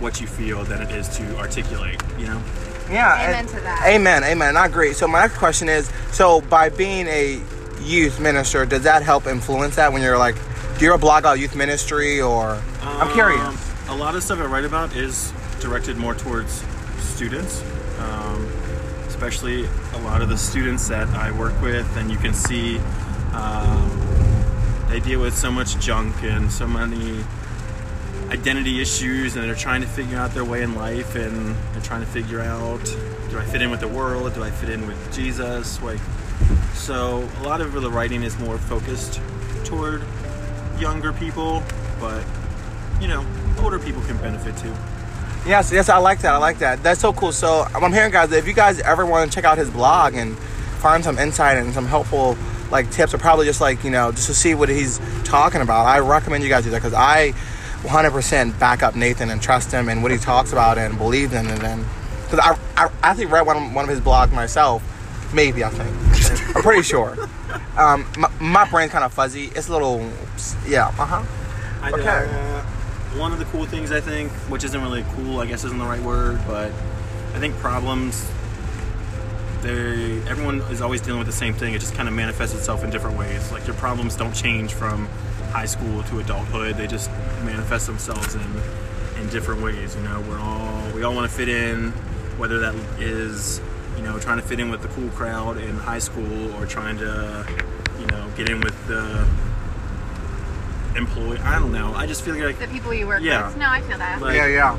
what 0.02 0.20
you 0.20 0.26
feel 0.26 0.64
than 0.64 0.82
it 0.82 0.90
is 0.90 1.08
to 1.16 1.36
articulate. 1.38 2.00
You 2.18 2.26
know. 2.26 2.42
Yeah. 2.90 3.14
Amen 3.14 3.34
and- 3.36 3.48
to 3.48 3.60
that. 3.60 3.86
Amen. 3.86 4.24
Amen. 4.24 4.56
I 4.56 4.66
agree. 4.66 4.92
So 4.92 5.06
my 5.08 5.20
next 5.20 5.38
question 5.38 5.68
is: 5.68 5.90
so 6.10 6.40
by 6.42 6.68
being 6.68 7.06
a 7.06 7.40
youth 7.82 8.20
minister, 8.20 8.66
does 8.66 8.82
that 8.82 9.02
help 9.02 9.26
influence 9.26 9.76
that 9.76 9.92
when 9.92 10.02
you're 10.02 10.18
like, 10.18 10.34
do 10.78 10.84
you 10.84 10.92
ever 10.92 10.98
blog 11.00 11.22
about 11.22 11.38
youth 11.38 11.54
ministry 11.56 12.20
or? 12.20 12.60
I'm 12.82 13.08
Um, 13.08 13.12
curious. 13.14 13.70
A 13.88 13.94
lot 13.96 14.14
of 14.14 14.22
stuff 14.22 14.38
I 14.40 14.44
write 14.46 14.64
about 14.64 14.94
is 14.94 15.32
directed 15.60 15.96
more 15.96 16.14
towards 16.14 16.62
students, 17.00 17.62
um, 18.00 18.46
especially 19.08 19.68
a 19.94 19.98
lot 20.04 20.22
of 20.22 20.28
the 20.28 20.38
students 20.38 20.88
that 20.88 21.08
I 21.08 21.30
work 21.32 21.60
with, 21.62 21.86
and 21.96 22.10
you 22.10 22.16
can 22.18 22.34
see 22.34 22.78
um, 23.32 23.90
they 24.88 25.00
deal 25.00 25.20
with 25.20 25.36
so 25.36 25.50
much 25.50 25.78
junk 25.78 26.14
and 26.22 26.50
so 26.52 26.66
many 26.68 27.24
identity 28.32 28.80
issues, 28.80 29.36
and 29.36 29.44
they're 29.44 29.54
trying 29.54 29.82
to 29.82 29.86
figure 29.86 30.16
out 30.16 30.32
their 30.32 30.44
way 30.44 30.62
in 30.62 30.74
life, 30.74 31.14
and 31.14 31.54
they're 31.72 31.82
trying 31.82 32.00
to 32.00 32.06
figure 32.06 32.40
out 32.40 32.82
do 33.30 33.38
I 33.38 33.44
fit 33.44 33.62
in 33.62 33.70
with 33.70 33.80
the 33.80 33.88
world? 33.88 34.34
Do 34.34 34.42
I 34.42 34.50
fit 34.50 34.70
in 34.70 34.86
with 34.86 35.14
Jesus? 35.14 35.80
Like, 35.82 36.00
so 36.74 37.28
a 37.40 37.42
lot 37.42 37.60
of 37.60 37.72
the 37.72 37.90
writing 37.90 38.22
is 38.22 38.38
more 38.38 38.58
focused 38.58 39.20
toward 39.64 40.02
younger 40.78 41.12
people, 41.12 41.62
but 42.00 42.24
you 43.00 43.08
know, 43.08 43.24
older 43.62 43.78
people 43.78 44.02
can 44.02 44.16
benefit 44.18 44.56
too. 44.56 44.74
Yes, 45.46 45.72
yes, 45.72 45.88
I 45.88 45.98
like 45.98 46.20
that. 46.20 46.34
I 46.34 46.38
like 46.38 46.58
that. 46.58 46.82
That's 46.82 47.00
so 47.00 47.12
cool. 47.12 47.32
So 47.32 47.66
I'm 47.74 47.92
hearing, 47.92 48.12
guys, 48.12 48.32
if 48.32 48.46
you 48.46 48.54
guys 48.54 48.80
ever 48.80 49.04
want 49.04 49.30
to 49.30 49.34
check 49.34 49.44
out 49.44 49.58
his 49.58 49.70
blog 49.70 50.14
and 50.14 50.38
find 50.38 51.04
some 51.04 51.18
insight 51.18 51.58
and 51.58 51.74
some 51.74 51.86
helpful 51.86 52.38
like 52.70 52.90
tips, 52.90 53.12
or 53.12 53.18
probably 53.18 53.44
just 53.44 53.60
like 53.60 53.84
you 53.84 53.90
know, 53.90 54.10
just 54.10 54.28
to 54.28 54.34
see 54.34 54.54
what 54.54 54.70
he's 54.70 55.00
talking 55.24 55.60
about, 55.60 55.84
I 55.84 55.98
recommend 55.98 56.42
you 56.44 56.48
guys 56.48 56.64
do 56.64 56.70
that 56.70 56.78
because 56.78 56.94
I 56.94 57.34
100% 57.82 58.58
back 58.58 58.82
up 58.82 58.94
Nathan 58.94 59.30
and 59.30 59.42
trust 59.42 59.72
him 59.72 59.88
and 59.88 60.02
what 60.02 60.12
he 60.12 60.18
talks 60.18 60.52
about 60.52 60.78
and 60.78 60.96
believe 60.96 61.32
in, 61.32 61.46
and 61.46 61.60
then 61.60 61.84
because 62.24 62.38
I, 62.38 62.52
I 62.76 62.86
I 63.02 63.10
actually 63.10 63.26
read 63.26 63.46
one 63.46 63.56
of, 63.56 63.74
one 63.74 63.84
of 63.84 63.90
his 63.90 64.00
blogs 64.00 64.32
myself, 64.32 64.82
maybe 65.34 65.64
I 65.64 65.68
think, 65.68 66.56
I'm 66.56 66.62
pretty 66.62 66.82
sure. 66.94 67.16
Um, 67.76 68.06
my, 68.16 68.30
my 68.40 68.70
brain's 68.70 68.92
kind 68.92 69.04
of 69.04 69.12
fuzzy. 69.12 69.50
It's 69.54 69.68
a 69.68 69.72
little, 69.72 70.08
yeah, 70.66 70.88
uh 70.98 71.06
huh. 71.06 71.92
Okay. 71.92 72.28
uh, 72.30 72.62
one 73.18 73.32
of 73.32 73.38
the 73.38 73.44
cool 73.46 73.66
things 73.66 73.90
I 73.92 74.00
think, 74.00 74.30
which 74.48 74.64
isn't 74.64 74.80
really 74.80 75.04
cool, 75.14 75.40
I 75.40 75.46
guess 75.46 75.64
isn't 75.64 75.78
the 75.78 75.84
right 75.84 76.00
word, 76.00 76.40
but 76.46 76.70
I 77.34 77.38
think 77.38 77.56
problems. 77.56 78.30
They 79.62 80.20
everyone 80.28 80.60
is 80.72 80.80
always 80.80 81.00
dealing 81.00 81.18
with 81.18 81.28
the 81.28 81.32
same 81.32 81.54
thing. 81.54 81.74
It 81.74 81.80
just 81.80 81.94
kind 81.94 82.08
of 82.08 82.14
manifests 82.14 82.54
itself 82.54 82.82
in 82.82 82.90
different 82.90 83.16
ways. 83.16 83.52
Like 83.52 83.66
your 83.66 83.76
problems 83.76 84.16
don't 84.16 84.34
change 84.34 84.72
from 84.72 85.08
high 85.52 85.66
school 85.66 86.02
to 86.04 86.18
adulthood. 86.20 86.76
They 86.76 86.86
just 86.86 87.10
manifest 87.44 87.86
themselves 87.86 88.34
in 88.34 88.42
in 89.20 89.28
different 89.30 89.62
ways. 89.62 89.94
You 89.96 90.02
know, 90.02 90.20
we're 90.28 90.38
all 90.40 90.90
we 90.94 91.02
all 91.02 91.14
want 91.14 91.30
to 91.30 91.36
fit 91.36 91.48
in, 91.48 91.90
whether 92.38 92.58
that 92.60 92.74
is 93.00 93.60
you 93.96 94.02
know 94.02 94.18
trying 94.18 94.40
to 94.40 94.46
fit 94.46 94.58
in 94.60 94.70
with 94.70 94.82
the 94.82 94.88
cool 94.88 95.08
crowd 95.10 95.58
in 95.58 95.76
high 95.76 95.98
school 95.98 96.52
or 96.54 96.66
trying 96.66 96.96
to 96.98 97.46
you 98.00 98.06
know 98.06 98.28
get 98.36 98.48
in 98.48 98.60
with 98.60 98.76
the 98.88 99.26
employee. 100.96 101.38
I 101.38 101.58
don't 101.58 101.72
know. 101.72 101.94
I 101.94 102.06
just 102.06 102.22
feel 102.22 102.36
like 102.36 102.58
The 102.58 102.66
people 102.68 102.92
you 102.92 103.06
work 103.06 103.22
Yeah. 103.22 103.46
with. 103.48 103.56
No, 103.56 103.66
I 103.68 103.80
feel 103.82 103.98
that. 103.98 104.20
Like- 104.20 104.36
yeah, 104.36 104.46
yeah. 104.46 104.76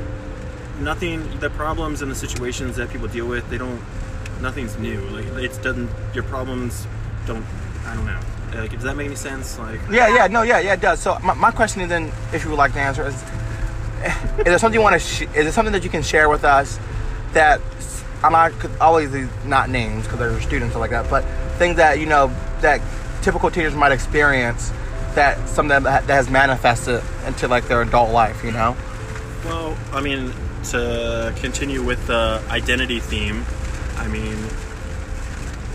nothing. 0.80 1.38
The 1.40 1.50
problems 1.50 2.02
and 2.02 2.10
the 2.10 2.14
situations 2.16 2.76
that 2.76 2.90
people 2.90 3.08
deal 3.08 3.26
with, 3.26 3.48
they 3.50 3.58
don't. 3.58 3.80
Nothing's 4.40 4.76
new. 4.78 5.00
Like 5.10 5.26
it 5.44 5.58
doesn't. 5.62 5.88
Your 6.14 6.24
problems 6.24 6.86
don't. 7.26 7.44
I 7.86 7.94
don't 7.94 8.06
know. 8.06 8.18
Like 8.54 8.70
does 8.72 8.82
that 8.82 8.96
make 8.96 9.06
any 9.06 9.16
sense? 9.16 9.58
Like 9.58 9.80
Yeah, 9.90 10.14
yeah, 10.14 10.26
no, 10.26 10.42
yeah, 10.42 10.60
yeah, 10.60 10.74
it 10.74 10.80
does. 10.80 11.00
So 11.00 11.18
my, 11.22 11.34
my 11.34 11.50
question 11.50 11.82
is 11.82 11.88
then, 11.88 12.12
if 12.32 12.44
you 12.44 12.50
would 12.50 12.58
like 12.58 12.72
to 12.74 12.80
answer, 12.80 13.06
is: 13.06 13.14
Is 13.14 14.44
there 14.44 14.58
something 14.58 14.78
you 14.78 14.82
want 14.82 14.94
to? 14.94 15.00
Sh- 15.00 15.22
is 15.22 15.44
there 15.44 15.52
something 15.52 15.72
that 15.72 15.84
you 15.84 15.90
can 15.90 16.02
share 16.02 16.28
with 16.28 16.44
us 16.44 16.78
that 17.32 17.60
I'm 18.22 18.32
not 18.32 18.52
could 18.60 18.70
always 18.80 19.10
not 19.44 19.68
names 19.68 20.04
because 20.04 20.18
they're 20.18 20.40
students 20.40 20.74
or 20.74 20.78
like 20.78 20.90
that, 20.90 21.10
but 21.10 21.24
things 21.58 21.76
that 21.76 21.98
you 21.98 22.06
know 22.06 22.32
that 22.60 22.80
typical 23.22 23.50
teachers 23.50 23.74
might 23.74 23.92
experience 23.92 24.70
that 25.14 25.48
something 25.48 25.82
that, 25.82 26.06
that 26.06 26.14
has 26.14 26.30
manifested 26.30 27.02
into 27.26 27.48
like 27.48 27.66
their 27.68 27.82
adult 27.82 28.10
life, 28.10 28.44
you 28.44 28.52
know? 28.52 28.76
Well, 29.44 29.76
I 29.92 30.00
mean, 30.00 30.32
to 30.70 31.32
continue 31.36 31.82
with 31.82 32.06
the 32.06 32.42
identity 32.50 33.00
theme, 33.00 33.44
I 33.96 34.08
mean, 34.08 34.36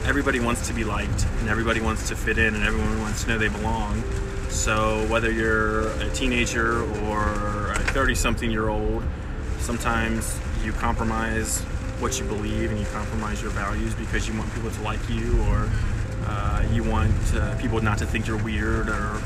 everybody 0.06 0.40
wants 0.40 0.68
to 0.68 0.74
be 0.74 0.84
liked 0.84 1.26
and 1.40 1.50
everybody 1.50 1.82
wants 1.82 2.08
to 2.10 2.16
fit 2.16 2.38
in 2.38 2.56
and 2.56 2.64
everyone 2.64 3.00
wants 3.00 3.24
to 3.24 3.30
know 3.30 3.38
they 3.38 3.50
belong. 3.50 4.04
So, 4.50 5.06
whether 5.10 5.32
you're 5.32 5.90
a 6.02 6.10
teenager 6.10 6.82
or 7.06 7.72
a 7.72 7.80
30 7.80 8.16
something 8.16 8.50
year 8.50 8.70
old, 8.70 9.04
sometimes 9.60 10.40
you 10.64 10.72
compromise 10.74 11.62
what 12.00 12.20
you 12.20 12.26
believe 12.26 12.72
and 12.72 12.80
you 12.80 12.86
compromise 12.88 13.42
your 13.42 13.52
values 13.52 13.94
because 13.94 14.28
you 14.28 14.38
want 14.38 14.54
people 14.54 14.72
to 14.72 14.82
like 14.82 15.00
you 15.10 15.42
or 15.44 15.70
uh, 16.26 16.66
you 16.72 16.84
want 16.84 17.14
uh, 17.36 17.56
people 17.58 17.82
not 17.82 17.98
to 17.98 18.06
think 18.06 18.26
you're 18.28 18.44
weird 18.44 18.90
or 18.90 19.22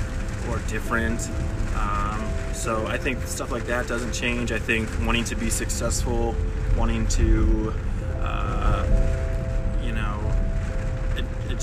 or 0.49 0.59
different. 0.67 1.29
Um, 1.75 2.21
so 2.53 2.85
I 2.87 2.97
think 2.97 3.21
stuff 3.23 3.51
like 3.51 3.65
that 3.65 3.87
doesn't 3.87 4.13
change. 4.13 4.51
I 4.51 4.59
think 4.59 4.89
wanting 5.05 5.23
to 5.25 5.35
be 5.35 5.49
successful, 5.49 6.35
wanting 6.77 7.07
to, 7.09 7.73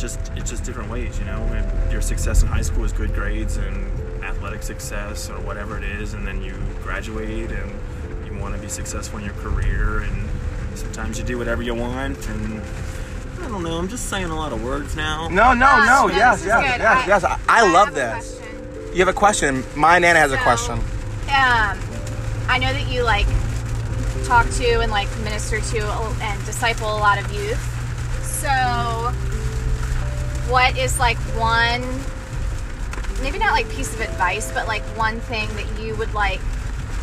it, 0.03 0.07
it 0.07 0.17
just 0.17 0.33
it's 0.37 0.51
just 0.51 0.65
different 0.65 0.91
ways. 0.91 1.19
You 1.19 1.25
know, 1.27 1.43
And 1.53 1.93
your 1.93 2.03
success 2.03 2.43
in 2.43 2.49
high 2.49 2.63
school 2.63 2.85
is 2.85 2.93
good 2.93 3.15
grades 3.15 3.57
and 3.57 4.25
athletic 4.25 4.63
success 4.63 5.31
or 5.31 5.41
whatever 5.41 5.79
it 5.79 5.85
is, 5.85 6.15
and 6.15 6.27
then 6.27 6.43
you 6.43 6.55
graduate 6.83 7.51
and 7.51 7.73
you 8.27 8.39
want 8.39 8.55
to 8.55 8.61
be 8.61 8.69
successful 8.69 9.19
in 9.19 9.25
your 9.25 9.35
career 9.35 10.01
and 10.01 10.29
sometimes 10.75 11.19
you 11.19 11.25
do 11.25 11.37
whatever 11.39 11.63
you 11.63 11.75
want 11.75 12.29
and 12.29 12.63
I 13.43 13.49
don't 13.49 13.63
know. 13.63 13.79
I'm 13.79 13.89
just 13.89 14.09
saying 14.11 14.27
a 14.27 14.37
lot 14.37 14.53
of 14.53 14.63
words 14.63 14.97
now. 14.97 15.29
No, 15.29 15.55
no, 15.55 15.61
Gosh, 15.61 15.87
no. 15.87 16.07
no, 16.09 16.15
yes, 16.15 16.39
this 16.41 16.47
yes, 16.47 16.61
good. 16.77 16.81
yes, 16.83 17.07
yes. 17.09 17.25
I, 17.25 17.39
I 17.49 17.73
love 17.73 17.95
this. 17.95 18.39
question. 18.39 18.93
You 18.93 18.99
have 18.99 19.09
a 19.09 19.13
question. 19.13 19.65
My 19.77 19.99
Nana 19.99 20.19
has 20.19 20.33
a 20.33 20.37
question. 20.39 20.75
Um, 20.75 21.79
I 22.49 22.59
know 22.61 22.73
that 22.73 22.87
you 22.91 23.03
like 23.03 23.27
talk 24.27 24.49
to 24.51 24.81
and 24.81 24.91
like 24.93 25.09
minister 25.21 25.61
to 25.61 25.87
and 26.21 26.45
disciple 26.45 26.87
a 26.87 26.99
lot 26.99 27.19
of 27.19 27.33
youth. 27.33 27.59
So, 28.23 29.13
what 30.51 30.77
is 30.77 30.99
like 30.99 31.17
one, 31.39 31.83
maybe 33.23 33.39
not 33.39 33.53
like 33.53 33.69
piece 33.71 33.95
of 33.95 34.01
advice, 34.01 34.53
but 34.53 34.67
like 34.67 34.83
one 34.97 35.21
thing 35.21 35.49
that 35.55 35.81
you 35.81 35.95
would 35.97 36.13
like 36.15 36.41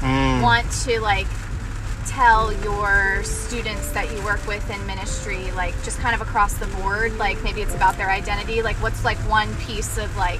Mm. 0.02 0.44
want 0.44 0.70
to 0.84 1.00
like 1.00 1.26
tell 2.06 2.54
your 2.64 3.24
students 3.24 3.90
that 3.94 4.12
you 4.14 4.24
work 4.24 4.46
with 4.48 4.70
in 4.70 4.86
ministry, 4.86 5.50
like 5.54 5.74
just 5.84 5.98
kind 6.00 6.14
of 6.14 6.22
across 6.22 6.54
the 6.56 6.68
board? 6.68 7.18
Like 7.18 7.42
maybe 7.44 7.62
it's 7.62 7.74
about 7.74 7.98
their 7.98 8.12
identity. 8.12 8.62
Like, 8.62 8.76
what's 8.76 9.04
like 9.04 9.18
one 9.28 9.54
piece 9.56 9.98
of 9.98 10.16
like 10.16 10.40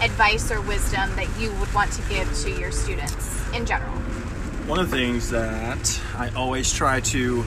advice 0.00 0.52
or 0.52 0.60
wisdom 0.60 1.14
that 1.16 1.28
you 1.38 1.52
would 1.54 1.72
want 1.74 1.90
to 1.92 2.02
give 2.08 2.32
to 2.42 2.50
your 2.52 2.70
students 2.70 3.42
in 3.52 3.66
general? 3.66 3.92
One 4.66 4.78
of 4.78 4.88
the 4.88 4.96
things 4.96 5.30
that 5.30 6.00
I 6.16 6.30
always 6.36 6.72
try 6.72 7.00
to 7.00 7.44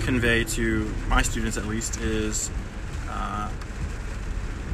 convey 0.00 0.44
to 0.44 0.90
my 1.08 1.20
students, 1.20 1.58
at 1.58 1.66
least, 1.66 2.00
is 2.00 2.50
uh, 3.10 3.50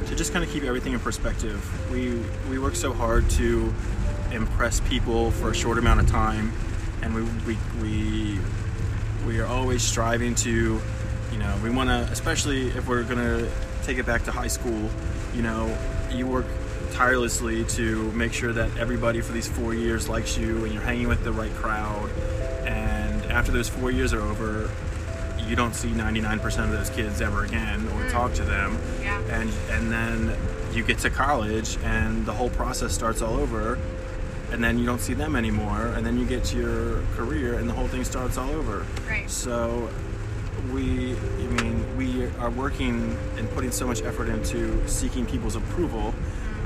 to 0.07 0.15
just 0.15 0.33
kind 0.33 0.43
of 0.43 0.51
keep 0.51 0.63
everything 0.63 0.93
in 0.93 0.99
perspective. 0.99 1.59
We 1.91 2.21
we 2.49 2.59
work 2.59 2.75
so 2.75 2.93
hard 2.93 3.29
to 3.31 3.73
impress 4.31 4.79
people 4.81 5.31
for 5.31 5.51
a 5.51 5.55
short 5.55 5.77
amount 5.77 5.99
of 6.01 6.07
time, 6.07 6.53
and 7.01 7.13
we 7.15 7.21
we 7.45 7.57
we, 7.81 8.39
we 9.25 9.39
are 9.39 9.47
always 9.47 9.81
striving 9.81 10.35
to, 10.35 10.79
you 11.31 11.37
know, 11.37 11.59
we 11.63 11.69
want 11.69 11.89
to, 11.89 12.11
especially 12.11 12.67
if 12.69 12.87
we're 12.87 13.03
gonna 13.03 13.49
take 13.83 13.97
it 13.97 14.05
back 14.05 14.23
to 14.23 14.31
high 14.31 14.47
school, 14.47 14.89
you 15.33 15.41
know, 15.41 15.75
you 16.11 16.27
work 16.27 16.45
tirelessly 16.91 17.65
to 17.65 18.11
make 18.13 18.31
sure 18.31 18.53
that 18.53 18.77
everybody 18.77 19.21
for 19.21 19.33
these 19.33 19.47
four 19.47 19.73
years 19.73 20.07
likes 20.07 20.37
you 20.37 20.63
and 20.63 20.73
you're 20.73 20.83
hanging 20.83 21.07
with 21.07 21.23
the 21.23 21.31
right 21.31 21.53
crowd. 21.55 22.09
And 22.65 23.25
after 23.25 23.51
those 23.51 23.67
four 23.67 23.91
years 23.91 24.13
are 24.13 24.21
over, 24.21 24.69
you 25.47 25.55
don't 25.55 25.73
see 25.73 25.89
99% 25.89 26.63
of 26.63 26.71
those 26.71 26.89
kids 26.89 27.21
ever 27.21 27.45
again 27.45 27.87
or 27.89 28.09
talk 28.09 28.33
to 28.33 28.43
them. 28.43 28.77
Yeah. 29.01 29.19
And 29.29 29.51
and 29.69 29.91
then 29.91 30.37
you 30.73 30.83
get 30.83 30.99
to 30.99 31.09
college 31.09 31.77
and 31.83 32.25
the 32.25 32.33
whole 32.33 32.49
process 32.49 32.93
starts 32.93 33.21
all 33.21 33.35
over. 33.35 33.79
And 34.51 34.63
then 34.63 34.77
you 34.77 34.85
don't 34.85 35.01
see 35.01 35.13
them 35.13 35.35
anymore. 35.35 35.87
And 35.87 36.05
then 36.05 36.19
you 36.19 36.25
get 36.25 36.43
to 36.45 36.57
your 36.57 37.01
career 37.15 37.57
and 37.57 37.67
the 37.67 37.73
whole 37.73 37.87
thing 37.87 38.03
starts 38.03 38.37
all 38.37 38.49
over. 38.51 38.85
Right. 39.07 39.29
So 39.29 39.89
we, 40.73 41.15
I 41.15 41.61
mean, 41.61 41.97
we 41.97 42.25
are 42.39 42.49
working 42.49 43.17
and 43.37 43.49
putting 43.51 43.71
so 43.71 43.87
much 43.87 44.01
effort 44.01 44.29
into 44.29 44.87
seeking 44.87 45.25
people's 45.25 45.55
approval, 45.55 46.13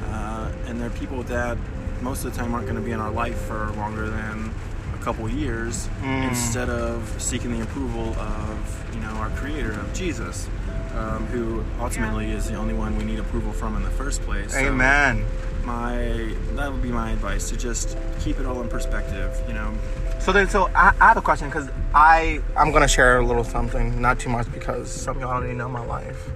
uh, 0.06 0.52
and 0.66 0.80
they're 0.80 0.90
people 0.92 1.24
that 1.24 1.58
most 2.02 2.24
of 2.24 2.34
the 2.34 2.40
time 2.40 2.54
aren't 2.54 2.66
going 2.66 2.78
to 2.78 2.86
be 2.86 2.92
in 2.92 3.00
our 3.00 3.12
life 3.12 3.40
for 3.42 3.72
longer 3.72 4.10
than 4.10 4.54
couple 5.02 5.30
years, 5.30 5.88
instead 6.04 6.70
of 6.70 7.22
seeking 7.22 7.52
the 7.58 7.64
approval 7.64 8.14
of, 8.20 8.86
you 8.94 9.00
know, 9.02 9.10
our 9.10 9.30
Creator, 9.32 9.72
of 9.72 9.94
Jesus, 9.94 10.48
um, 10.96 11.26
who 11.28 11.64
ultimately 11.80 12.32
is 12.32 12.50
the 12.50 12.56
only 12.56 12.74
one 12.74 12.98
we 12.98 13.04
need 13.04 13.20
approval 13.20 13.54
from 13.54 13.76
in 13.76 13.84
the 13.84 13.90
first 13.92 14.22
place. 14.24 14.54
So 14.54 14.60
Amen. 14.60 15.24
my 15.64 16.34
that 16.56 16.72
would 16.72 16.82
be 16.82 16.90
my 16.90 17.12
advice 17.12 17.50
to 17.50 17.58
just 17.58 17.98
keep 18.20 18.40
it 18.40 18.46
all 18.46 18.62
in 18.62 18.68
perspective. 18.68 19.36
You 19.48 19.54
know, 19.54 19.74
So 20.20 20.32
then, 20.32 20.50
so 20.50 20.70
I, 20.76 20.94
I 21.00 21.08
have 21.10 21.18
a 21.18 21.22
question 21.22 21.48
because 21.48 21.70
I 21.94 22.42
I'm 22.58 22.72
gonna 22.72 22.88
share 22.88 23.20
a 23.20 23.26
little 23.26 23.44
something, 23.44 24.02
not 24.02 24.20
too 24.20 24.30
much 24.30 24.52
because 24.52 24.90
some 24.90 25.18
of 25.18 25.22
y'all 25.22 25.34
don't 25.36 25.46
even 25.46 25.58
know 25.58 25.70
my 25.70 25.86
life, 25.86 26.30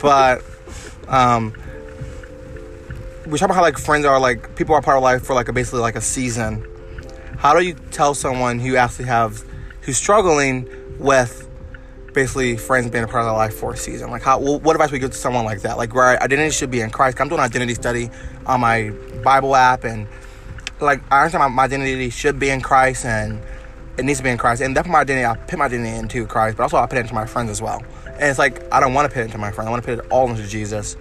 but 0.00 0.42
um, 1.08 1.54
we 3.26 3.38
talk 3.38 3.46
about 3.46 3.56
how 3.56 3.62
like 3.62 3.78
friends 3.78 4.04
are 4.04 4.20
like 4.20 4.54
people 4.56 4.74
are 4.74 4.82
part 4.82 4.96
of 4.96 5.02
life 5.02 5.22
for 5.24 5.34
like 5.34 5.48
a, 5.48 5.52
basically 5.52 5.80
like 5.80 5.96
a 5.96 6.00
season. 6.00 6.66
How 7.38 7.58
do 7.58 7.64
you 7.64 7.74
tell 7.74 8.14
someone 8.14 8.58
who 8.58 8.76
actually 8.76 9.06
have 9.06 9.44
who's 9.82 9.96
struggling 9.96 10.68
with 10.98 11.48
basically 12.12 12.56
friends 12.56 12.90
being 12.90 13.04
a 13.04 13.06
part 13.06 13.20
of 13.20 13.26
their 13.26 13.36
life 13.36 13.54
for 13.54 13.74
a 13.74 13.76
season? 13.76 14.10
Like, 14.10 14.22
how 14.22 14.38
wh- 14.38 14.62
what 14.62 14.74
advice 14.74 14.90
would 14.90 14.96
you 14.96 15.06
give 15.06 15.12
to 15.12 15.18
someone 15.18 15.44
like 15.44 15.62
that? 15.62 15.76
Like, 15.76 15.94
where 15.94 16.20
identity 16.22 16.50
should 16.50 16.70
be 16.70 16.80
in 16.80 16.90
Christ. 16.90 17.20
I'm 17.20 17.28
doing 17.28 17.40
an 17.40 17.44
identity 17.44 17.74
study 17.74 18.10
on 18.46 18.60
my 18.60 18.90
Bible 19.22 19.54
app 19.54 19.84
and 19.84 20.08
like 20.80 21.00
I 21.10 21.20
understand 21.20 21.42
my, 21.42 21.48
my 21.48 21.64
identity 21.64 22.10
should 22.10 22.38
be 22.38 22.50
in 22.50 22.60
Christ 22.60 23.04
and 23.04 23.40
it 23.98 24.04
needs 24.04 24.18
to 24.18 24.24
be 24.24 24.30
in 24.30 24.38
Christ. 24.38 24.62
And 24.62 24.76
that's 24.76 24.88
my 24.88 25.00
identity, 25.00 25.24
I 25.24 25.36
put 25.36 25.58
my 25.58 25.66
identity 25.66 25.96
into 25.96 26.26
Christ, 26.26 26.56
but 26.56 26.64
also 26.64 26.76
I 26.78 26.86
put 26.86 26.98
it 26.98 27.02
into 27.02 27.14
my 27.14 27.26
friends 27.26 27.50
as 27.50 27.62
well. 27.62 27.82
And 28.06 28.24
it's 28.24 28.38
like 28.38 28.62
I 28.72 28.80
don't 28.80 28.94
want 28.94 29.08
to 29.08 29.14
put 29.14 29.20
it 29.20 29.26
into 29.26 29.38
my 29.38 29.50
friends. 29.50 29.68
I 29.68 29.70
want 29.70 29.82
to 29.82 29.86
put 29.96 30.04
it 30.04 30.10
all 30.10 30.28
into 30.28 30.46
Jesus. 30.46 30.96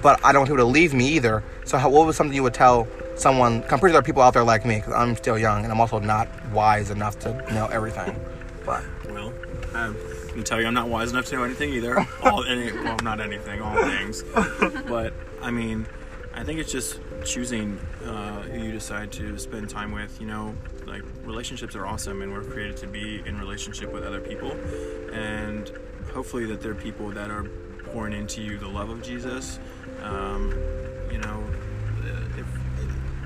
But 0.00 0.24
I 0.24 0.32
don't 0.32 0.40
want 0.40 0.48
people 0.48 0.64
to 0.64 0.70
leave 0.70 0.94
me 0.94 1.08
either. 1.10 1.44
So 1.64 1.78
how, 1.78 1.88
what 1.88 2.06
was 2.06 2.16
something 2.16 2.34
you 2.34 2.42
would 2.42 2.54
tell 2.54 2.88
someone? 3.16 3.62
I'm 3.62 3.78
pretty 3.78 3.80
sure 3.80 3.90
there 3.90 3.98
are 4.00 4.02
people 4.02 4.22
out 4.22 4.34
there 4.34 4.44
like 4.44 4.64
me 4.64 4.76
because 4.76 4.94
I'm 4.94 5.16
still 5.16 5.38
young 5.38 5.64
and 5.64 5.72
I'm 5.72 5.80
also 5.80 5.98
not 5.98 6.28
wise 6.50 6.90
enough 6.90 7.18
to 7.20 7.32
know 7.52 7.66
everything. 7.66 8.18
But 8.64 8.84
Well, 9.08 9.32
I 9.74 9.92
can 10.32 10.44
tell 10.44 10.60
you 10.60 10.66
I'm 10.66 10.74
not 10.74 10.88
wise 10.88 11.10
enough 11.12 11.26
to 11.26 11.36
know 11.36 11.44
anything 11.44 11.72
either. 11.72 12.06
All 12.22 12.44
any, 12.48 12.72
well, 12.72 12.96
not 13.02 13.20
anything, 13.20 13.60
all 13.60 13.76
things. 13.76 14.22
But 14.86 15.12
I 15.40 15.50
mean, 15.50 15.86
I 16.34 16.44
think 16.44 16.60
it's 16.60 16.72
just 16.72 17.00
choosing 17.24 17.78
uh, 18.04 18.42
who 18.42 18.64
you 18.64 18.72
decide 18.72 19.12
to 19.12 19.38
spend 19.38 19.68
time 19.68 19.92
with. 19.92 20.20
You 20.20 20.26
know, 20.26 20.54
like 20.86 21.02
relationships 21.24 21.74
are 21.76 21.86
awesome, 21.86 22.22
and 22.22 22.32
we're 22.32 22.44
created 22.44 22.76
to 22.78 22.86
be 22.86 23.22
in 23.26 23.38
relationship 23.38 23.92
with 23.92 24.04
other 24.04 24.20
people, 24.20 24.52
and 25.12 25.70
hopefully 26.12 26.46
that 26.46 26.60
they're 26.60 26.74
people 26.74 27.10
that 27.10 27.30
are 27.30 27.44
pouring 27.92 28.12
into 28.14 28.42
you 28.42 28.58
the 28.58 28.68
love 28.68 28.90
of 28.90 29.02
Jesus. 29.02 29.58
Um, 30.02 30.54
you 31.10 31.18
know, 31.18 31.44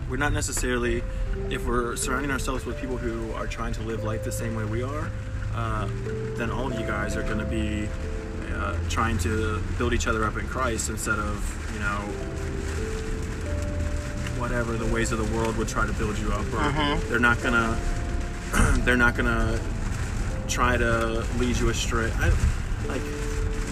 we're 0.09 0.17
not 0.17 0.33
necessarily 0.33 1.03
if 1.51 1.67
we're 1.67 1.97
surrounding 1.97 2.31
ourselves 2.31 2.65
with 2.65 2.79
people 2.81 2.97
who 2.97 3.33
are 3.33 3.47
trying 3.47 3.73
to 3.73 3.83
live 3.83 4.05
life 4.05 4.25
the 4.25 4.33
same 4.33 4.55
way 4.55 4.65
we 4.65 4.83
are 4.83 5.11
uh, 5.55 5.89
then 6.37 6.51
all 6.51 6.67
of 6.71 6.79
you 6.79 6.87
guys 6.87 7.17
are 7.17 7.23
going 7.23 7.39
to 7.39 7.45
be 7.45 7.89
uh, 8.55 8.77
trying 8.89 9.19
to 9.19 9.61
build 9.79 9.93
each 9.93 10.07
other 10.07 10.25
up 10.25 10.37
in 10.37 10.47
christ 10.47 10.91
instead 10.91 11.19
of 11.19 11.71
you 11.75 11.81
know 11.81 11.99
whatever 14.41 14.77
the 14.77 14.87
ways 14.93 15.13
of 15.13 15.19
the 15.19 15.37
world 15.37 15.57
would 15.57 15.69
try 15.69 15.87
to 15.87 15.93
build 15.95 16.19
you 16.19 16.31
up 16.33 16.45
or 16.53 17.01
they're 17.09 17.19
not 17.19 17.41
gonna 17.43 17.79
they're 18.85 18.97
not 18.97 19.17
gonna 19.17 19.59
try 20.49 20.77
to 20.77 21.27
lead 21.39 21.57
you 21.57 21.69
astray. 21.69 22.11
I, 22.17 22.29
like 22.87 23.03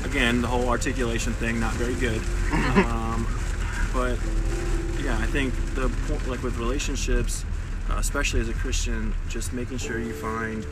again 0.04 0.42
the 0.42 0.48
whole 0.48 0.68
articulation 0.68 1.32
thing 1.34 1.60
not 1.60 1.72
very 1.74 1.94
good. 1.94 2.20
Um, 2.52 3.26
but 3.92 4.18
yeah 5.04 5.18
i 5.18 5.26
think 5.26 5.54
the 5.74 5.88
po- 6.08 6.30
like 6.30 6.42
with 6.42 6.56
relationships 6.58 7.44
uh, 7.90 7.94
especially 7.98 8.40
as 8.40 8.48
a 8.48 8.54
christian 8.54 9.14
just 9.28 9.52
making 9.52 9.78
sure 9.78 9.98
you 9.98 10.12
find 10.14 10.66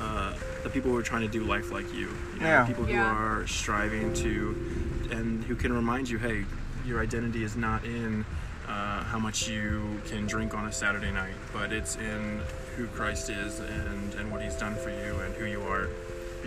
uh, 0.00 0.32
the 0.64 0.70
people 0.70 0.90
who 0.90 0.96
are 0.96 1.02
trying 1.02 1.22
to 1.22 1.28
do 1.28 1.44
life 1.44 1.70
like 1.70 1.86
you, 1.94 2.08
you 2.34 2.40
know, 2.40 2.46
Yeah. 2.46 2.64
people 2.66 2.84
who 2.84 2.92
Yeah. 2.92 3.04
are 3.14 3.46
striving 3.46 4.12
to 4.14 5.08
and 5.10 5.44
who 5.44 5.54
can 5.54 5.72
remind 5.72 6.08
you 6.08 6.18
hey 6.18 6.44
your 6.86 7.00
identity 7.00 7.44
is 7.44 7.54
not 7.56 7.84
in 7.84 8.24
uh, 8.66 9.04
how 9.04 9.18
much 9.18 9.46
you 9.48 10.00
can 10.06 10.26
drink 10.26 10.54
on 10.54 10.66
a 10.66 10.72
saturday 10.72 11.12
night 11.12 11.34
but 11.52 11.72
it's 11.72 11.96
in 11.96 12.40
who 12.76 12.86
christ 12.88 13.30
is 13.30 13.60
and 13.60 14.14
and 14.14 14.30
what 14.32 14.42
he's 14.42 14.56
done 14.56 14.74
for 14.74 14.90
you 14.90 15.14
and 15.20 15.34
who 15.34 15.44
you 15.44 15.60
are 15.62 15.88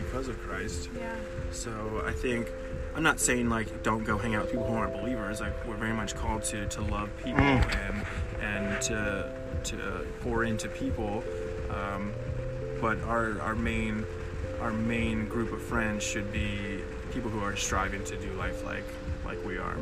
because 0.02 0.28
of 0.28 0.40
christ 0.46 0.90
Yeah. 0.96 1.14
so 1.52 1.72
I 2.06 2.12
think 2.14 2.52
I'm 2.96 3.04
not 3.04 3.20
saying 3.20 3.50
like 3.50 3.84
don't 3.84 4.04
go 4.04 4.18
hang 4.18 4.34
out 4.36 4.44
with 4.44 4.52
people 4.54 4.66
who 4.68 4.74
aren't 4.74 4.94
believers. 4.94 5.40
Like 5.40 5.54
we're 5.68 5.76
very 5.86 5.94
much 5.94 6.16
called 6.16 6.44
to 6.46 6.66
to 6.76 6.82
love 6.82 7.10
people 7.24 7.42
and 7.44 8.06
and 8.42 8.82
to 8.90 9.32
to 9.66 9.76
pour 10.22 10.44
into 10.46 10.68
people. 10.68 11.24
Um, 11.70 12.12
but 12.82 13.00
our 13.04 13.40
our 13.42 13.54
main 13.56 14.04
our 14.62 14.74
main 14.74 15.28
group 15.28 15.52
of 15.52 15.62
friends 15.62 16.04
should 16.04 16.32
be 16.34 16.80
people 17.14 17.30
who 17.30 17.40
are 17.44 17.56
striving 17.56 18.04
to 18.06 18.16
do 18.18 18.32
life 18.34 18.66
like 18.66 18.84
like 19.26 19.40
we 19.46 19.58
are. 19.60 19.76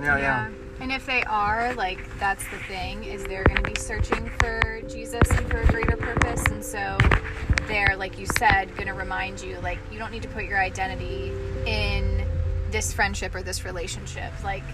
yeah, 0.00 0.16
yeah. 0.16 0.18
Yeah. 0.18 0.48
And 0.80 0.92
if 0.92 1.06
they 1.06 1.22
are, 1.24 1.72
like, 1.74 1.98
that's 2.18 2.44
the 2.48 2.58
thing, 2.68 3.04
is 3.04 3.24
they're 3.24 3.44
going 3.44 3.62
to 3.62 3.70
be 3.70 3.78
searching 3.80 4.30
for 4.40 4.80
Jesus 4.88 5.30
and 5.30 5.48
for 5.48 5.60
a 5.60 5.66
greater 5.66 5.96
purpose. 5.96 6.44
And 6.46 6.64
so 6.64 6.98
they're, 7.66 7.96
like 7.96 8.18
you 8.18 8.26
said, 8.38 8.74
going 8.76 8.88
to 8.88 8.94
remind 8.94 9.40
you, 9.40 9.58
like, 9.60 9.78
you 9.90 9.98
don't 9.98 10.10
need 10.10 10.22
to 10.22 10.28
put 10.28 10.44
your 10.44 10.60
identity 10.60 11.32
in 11.66 12.26
this 12.70 12.92
friendship 12.92 13.34
or 13.34 13.42
this 13.42 13.64
relationship. 13.64 14.32
Like, 14.42 14.64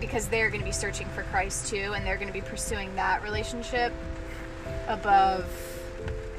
because 0.00 0.28
they're 0.28 0.48
going 0.48 0.60
to 0.60 0.66
be 0.66 0.72
searching 0.72 1.06
for 1.08 1.22
Christ 1.24 1.68
too, 1.68 1.92
and 1.94 2.04
they're 2.04 2.16
going 2.16 2.28
to 2.28 2.32
be 2.32 2.40
pursuing 2.40 2.94
that 2.96 3.22
relationship 3.22 3.92
above 4.88 5.46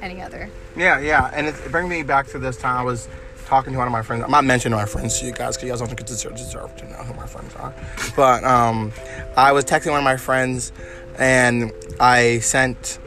any 0.01 0.21
other. 0.21 0.49
Yeah, 0.75 0.99
yeah, 0.99 1.31
and 1.33 1.47
it, 1.47 1.55
it 1.65 1.71
brings 1.71 1.89
me 1.89 2.03
back 2.03 2.27
to 2.29 2.39
this 2.39 2.57
time 2.57 2.77
I 2.77 2.83
was 2.83 3.07
talking 3.45 3.73
to 3.73 3.79
one 3.79 3.87
of 3.87 3.91
my 3.91 4.01
friends. 4.01 4.23
I'm 4.23 4.31
not 4.31 4.45
mentioning 4.45 4.77
my 4.77 4.85
friends 4.85 5.19
to 5.19 5.25
you 5.25 5.31
guys 5.31 5.57
because 5.57 5.63
you 5.63 5.71
guys 5.71 5.79
don't 5.79 6.05
deserve, 6.05 6.35
deserve 6.35 6.75
to 6.77 6.89
know 6.89 6.97
who 6.97 7.13
my 7.13 7.27
friends 7.27 7.55
are. 7.55 7.73
But 8.15 8.43
um, 8.43 8.91
I 9.35 9.51
was 9.51 9.65
texting 9.65 9.91
one 9.91 9.99
of 9.99 10.03
my 10.03 10.17
friends, 10.17 10.71
and 11.17 11.71
I 11.99 12.39
sent 12.39 12.99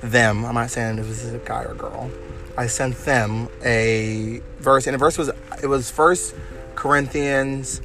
them. 0.00 0.44
I'm 0.44 0.54
not 0.54 0.70
saying 0.70 0.98
if 0.98 1.06
this 1.06 1.24
is 1.24 1.34
a 1.34 1.38
guy 1.38 1.64
or 1.64 1.74
girl. 1.74 2.10
I 2.56 2.66
sent 2.66 2.96
them 2.98 3.48
a 3.64 4.40
verse, 4.58 4.86
and 4.86 4.94
the 4.94 4.98
verse 4.98 5.16
was 5.16 5.30
it 5.62 5.66
was 5.66 5.90
First 5.90 6.34
Corinthians, 6.74 7.80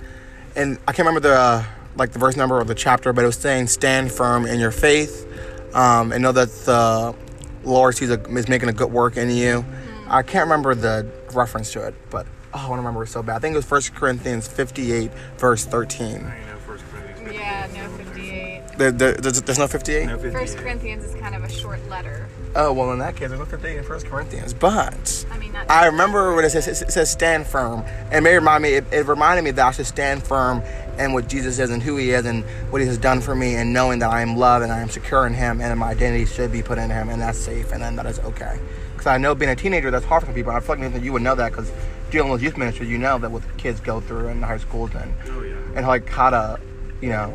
and 0.55 0.77
I 0.87 0.91
can't 0.91 1.07
remember 1.07 1.21
the 1.21 1.65
like 1.95 2.11
the 2.11 2.19
verse 2.19 2.35
number 2.35 2.59
or 2.59 2.63
the 2.63 2.75
chapter, 2.75 3.13
but 3.13 3.23
it 3.23 3.27
was 3.27 3.37
saying 3.37 3.67
stand 3.67 4.11
firm 4.11 4.45
in 4.45 4.59
your 4.59 4.71
faith, 4.71 5.25
um, 5.73 6.11
and 6.11 6.21
know 6.21 6.31
that 6.31 6.49
the 6.65 7.15
Lord 7.63 7.95
sees 7.95 8.09
a, 8.09 8.21
is 8.35 8.47
making 8.47 8.69
a 8.69 8.73
good 8.73 8.91
work 8.91 9.17
in 9.17 9.29
you. 9.29 9.65
I 10.09 10.21
can't 10.21 10.45
remember 10.45 10.75
the 10.75 11.09
reference 11.33 11.71
to 11.73 11.87
it, 11.87 11.95
but 12.09 12.25
oh, 12.53 12.59
I 12.59 12.69
want 12.69 12.73
to 12.73 12.77
remember 12.77 13.03
it 13.03 13.07
so 13.07 13.23
bad. 13.23 13.37
I 13.37 13.39
think 13.39 13.53
it 13.53 13.57
was 13.57 13.65
First 13.65 13.93
Corinthians 13.95 14.47
58, 14.47 15.11
verse 15.37 15.65
13. 15.65 16.25
I 16.25 16.39
know 16.45 16.57
First 16.59 16.83
Corinthians. 16.91 17.33
Yeah, 17.33 17.67
no 17.75 17.89
58. 17.97 18.63
There, 18.77 18.91
there, 18.91 19.13
there's, 19.13 19.41
there's 19.41 19.59
no 19.59 19.67
58? 19.67 20.05
No, 20.05 20.17
58. 20.17 20.33
First 20.33 20.57
Corinthians 20.57 21.03
is 21.03 21.15
kind 21.15 21.35
of 21.35 21.43
a 21.43 21.49
short 21.49 21.87
letter. 21.89 22.27
Oh, 22.55 22.73
well, 22.73 22.91
in 22.91 22.99
that 22.99 23.15
case, 23.15 23.29
there's 23.29 23.39
no 23.39 23.45
58 23.45 23.77
in 23.77 23.83
First 23.83 24.07
Corinthians. 24.07 24.53
But 24.53 25.25
I 25.31 25.37
mean. 25.37 25.55
I 25.69 25.87
remember 25.87 26.35
when 26.35 26.45
it 26.45 26.51
says. 26.51 26.67
It 26.67 26.91
says 26.91 27.09
stand 27.09 27.47
firm. 27.47 27.83
And 28.05 28.15
it 28.15 28.21
may 28.21 28.35
remind 28.35 28.63
me, 28.63 28.73
it, 28.73 28.85
it 28.91 29.05
reminded 29.05 29.43
me 29.43 29.51
that 29.51 29.65
I 29.65 29.71
should 29.71 29.87
stand 29.87 30.23
firm 30.23 30.61
in 30.97 31.13
what 31.13 31.27
Jesus 31.27 31.59
is 31.59 31.69
and 31.69 31.81
who 31.81 31.97
he 31.97 32.11
is 32.11 32.25
and 32.25 32.43
what 32.71 32.81
he 32.81 32.87
has 32.87 32.97
done 32.97 33.21
for 33.21 33.35
me 33.35 33.55
and 33.55 33.73
knowing 33.73 33.99
that 33.99 34.09
I 34.09 34.21
am 34.21 34.35
loved 34.35 34.63
and 34.63 34.71
I 34.71 34.79
am 34.79 34.89
secure 34.89 35.27
in 35.27 35.33
him 35.33 35.61
and 35.61 35.79
my 35.79 35.89
identity 35.89 36.25
should 36.25 36.51
be 36.51 36.63
put 36.63 36.77
in 36.77 36.89
him 36.89 37.09
and 37.09 37.21
that's 37.21 37.37
safe 37.37 37.71
and 37.71 37.81
then 37.81 37.95
that 37.97 38.05
is 38.05 38.19
okay. 38.19 38.59
Because 39.07 39.15
I 39.15 39.21
know 39.21 39.35
being 39.35 39.51
a 39.51 39.55
teenager, 39.55 39.89
that's 39.89 40.03
hard 40.03 40.25
for 40.25 40.33
people. 40.33 40.51
I 40.51 40.59
feel 40.59 40.77
like 40.77 41.01
you 41.01 41.13
would 41.13 41.21
know 41.21 41.33
that 41.33 41.53
because 41.53 41.71
dealing 42.11 42.29
with 42.29 42.43
youth 42.43 42.57
ministry, 42.57 42.87
you 42.89 42.97
know 42.97 43.17
that 43.19 43.31
what 43.31 43.41
kids 43.57 43.79
go 43.79 44.01
through 44.01 44.27
in 44.27 44.41
high 44.41 44.57
schools 44.57 44.91
and, 44.95 45.13
Oh 45.29 45.43
yeah. 45.43 45.55
and 45.77 45.87
like 45.87 46.09
how 46.09 46.29
to, 46.29 46.59
you 46.99 47.07
know, 47.11 47.33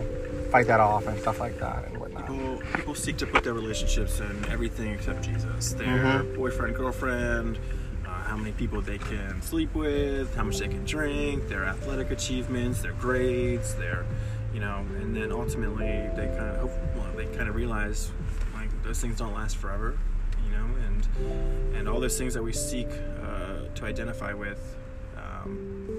fight 0.51 0.67
that 0.67 0.81
off 0.81 1.07
and 1.07 1.19
stuff 1.19 1.41
like 1.41 1.59
that 1.61 1.87
and 1.87 1.97
whatnot. 1.97 2.27
People, 2.27 2.61
people 2.75 2.95
seek 2.95 3.17
to 3.17 3.27
put 3.27 3.43
their 3.43 3.55
relationships 3.55 4.21
in 4.21 4.45
everything 4.51 4.93
except 4.93 5.23
Jesus. 5.23 5.73
Their 5.73 5.87
Mhm. 5.87 6.37
boyfriend, 6.37 6.77
girlfriend, 6.77 7.59
uh, 8.05 8.09
how 8.25 8.37
many 8.37 8.53
people 8.53 8.83
they 8.83 8.99
can 8.99 9.41
sleep 9.41 9.75
with, 9.75 10.35
how 10.37 10.45
much 10.45 10.59
they 10.59 10.69
can 10.69 10.85
drink, 10.85 11.49
their 11.49 11.65
athletic 11.65 12.11
achievements, 12.11 12.83
their 12.83 12.93
grades, 12.93 13.77
their, 13.77 14.05
you 14.53 14.61
know, 14.61 14.85
and 15.01 15.17
then 15.17 15.33
ultimately 15.33 15.87
they 16.17 16.27
kind 16.37 16.55
of, 16.55 16.71
well, 16.95 17.07
they 17.17 17.25
kind 17.35 17.49
of 17.49 17.55
realize 17.55 18.11
like 18.53 18.69
those 18.83 19.01
things 19.01 19.17
don't 19.17 19.33
last 19.33 19.57
forever, 19.57 19.97
you 20.45 20.51
know, 20.59 20.67
and 20.87 21.62
and 21.83 21.89
all 21.89 21.99
those 21.99 22.17
things 22.17 22.33
that 22.33 22.43
we 22.45 22.53
seek 22.53 22.87
uh, 22.87 23.67
to 23.75 23.85
identify 23.85 24.33
with. 24.33 24.77
Um, 25.17 25.91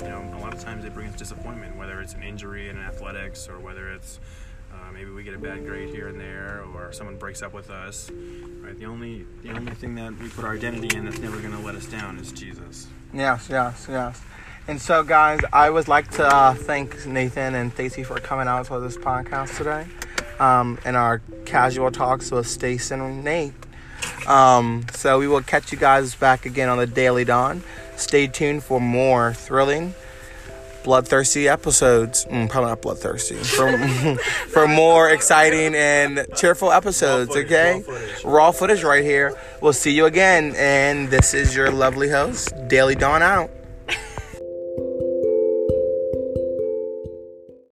you 0.00 0.08
know, 0.08 0.34
a 0.36 0.40
lot 0.40 0.52
of 0.52 0.58
times 0.58 0.82
they 0.82 0.88
bring 0.88 1.06
us 1.06 1.14
disappointment, 1.14 1.76
whether 1.76 2.00
it's 2.00 2.14
an 2.14 2.24
injury 2.24 2.68
in 2.68 2.76
athletics 2.76 3.48
or 3.48 3.60
whether 3.60 3.92
it's 3.92 4.18
uh, 4.72 4.90
maybe 4.92 5.08
we 5.10 5.22
get 5.22 5.34
a 5.34 5.38
bad 5.38 5.64
grade 5.64 5.94
here 5.94 6.08
and 6.08 6.18
there, 6.18 6.64
or 6.74 6.92
someone 6.92 7.16
breaks 7.16 7.42
up 7.42 7.52
with 7.52 7.70
us. 7.70 8.10
Right? 8.10 8.76
The 8.76 8.86
only 8.86 9.24
the 9.42 9.50
only 9.52 9.72
thing 9.72 9.94
that 9.94 10.18
we 10.18 10.28
put 10.30 10.44
our 10.44 10.54
identity 10.54 10.96
in 10.96 11.04
that's 11.04 11.20
never 11.20 11.38
going 11.38 11.52
to 11.52 11.60
let 11.60 11.76
us 11.76 11.86
down 11.86 12.18
is 12.18 12.32
Jesus. 12.32 12.88
Yes, 13.14 13.46
yes, 13.48 13.86
yes. 13.88 14.20
And 14.66 14.80
so, 14.82 15.04
guys, 15.04 15.38
I 15.52 15.70
would 15.70 15.86
like 15.86 16.10
to 16.12 16.26
uh, 16.26 16.54
thank 16.54 17.06
Nathan 17.06 17.54
and 17.54 17.72
Stacy 17.72 18.02
for 18.02 18.18
coming 18.18 18.48
out 18.48 18.66
to 18.66 18.80
this 18.80 18.96
podcast 18.96 19.56
today, 19.56 19.86
um, 20.40 20.76
and 20.84 20.96
our 20.96 21.22
casual 21.44 21.92
talks 21.92 22.32
with 22.32 22.48
Stacy 22.48 22.94
and 22.94 23.22
Nate. 23.22 23.54
Um, 24.26 24.86
so 24.92 25.18
we 25.18 25.26
will 25.28 25.42
catch 25.42 25.72
you 25.72 25.78
guys 25.78 26.14
back 26.14 26.46
again 26.46 26.68
on 26.68 26.78
the 26.78 26.86
Daily 26.86 27.24
Dawn. 27.24 27.62
Stay 27.96 28.26
tuned 28.26 28.62
for 28.62 28.80
more 28.80 29.34
thrilling, 29.34 29.94
bloodthirsty 30.84 31.48
episodes. 31.48 32.24
Mm, 32.26 32.48
probably 32.48 32.70
not 32.70 32.82
bloodthirsty. 32.82 33.36
For, 33.36 33.76
for 34.48 34.66
more 34.68 35.10
exciting 35.10 35.74
and 35.74 36.26
cheerful 36.36 36.72
episodes. 36.72 37.28
Raw 37.28 37.34
footage, 37.34 37.46
okay, 37.52 37.72
raw 37.72 37.82
footage. 37.82 38.24
raw 38.24 38.52
footage 38.52 38.82
right 38.82 39.04
here. 39.04 39.36
We'll 39.60 39.72
see 39.72 39.92
you 39.92 40.06
again, 40.06 40.54
and 40.56 41.08
this 41.08 41.34
is 41.34 41.54
your 41.54 41.70
lovely 41.70 42.08
host, 42.08 42.52
Daily 42.68 42.94
Dawn 42.94 43.22
out. 43.22 43.50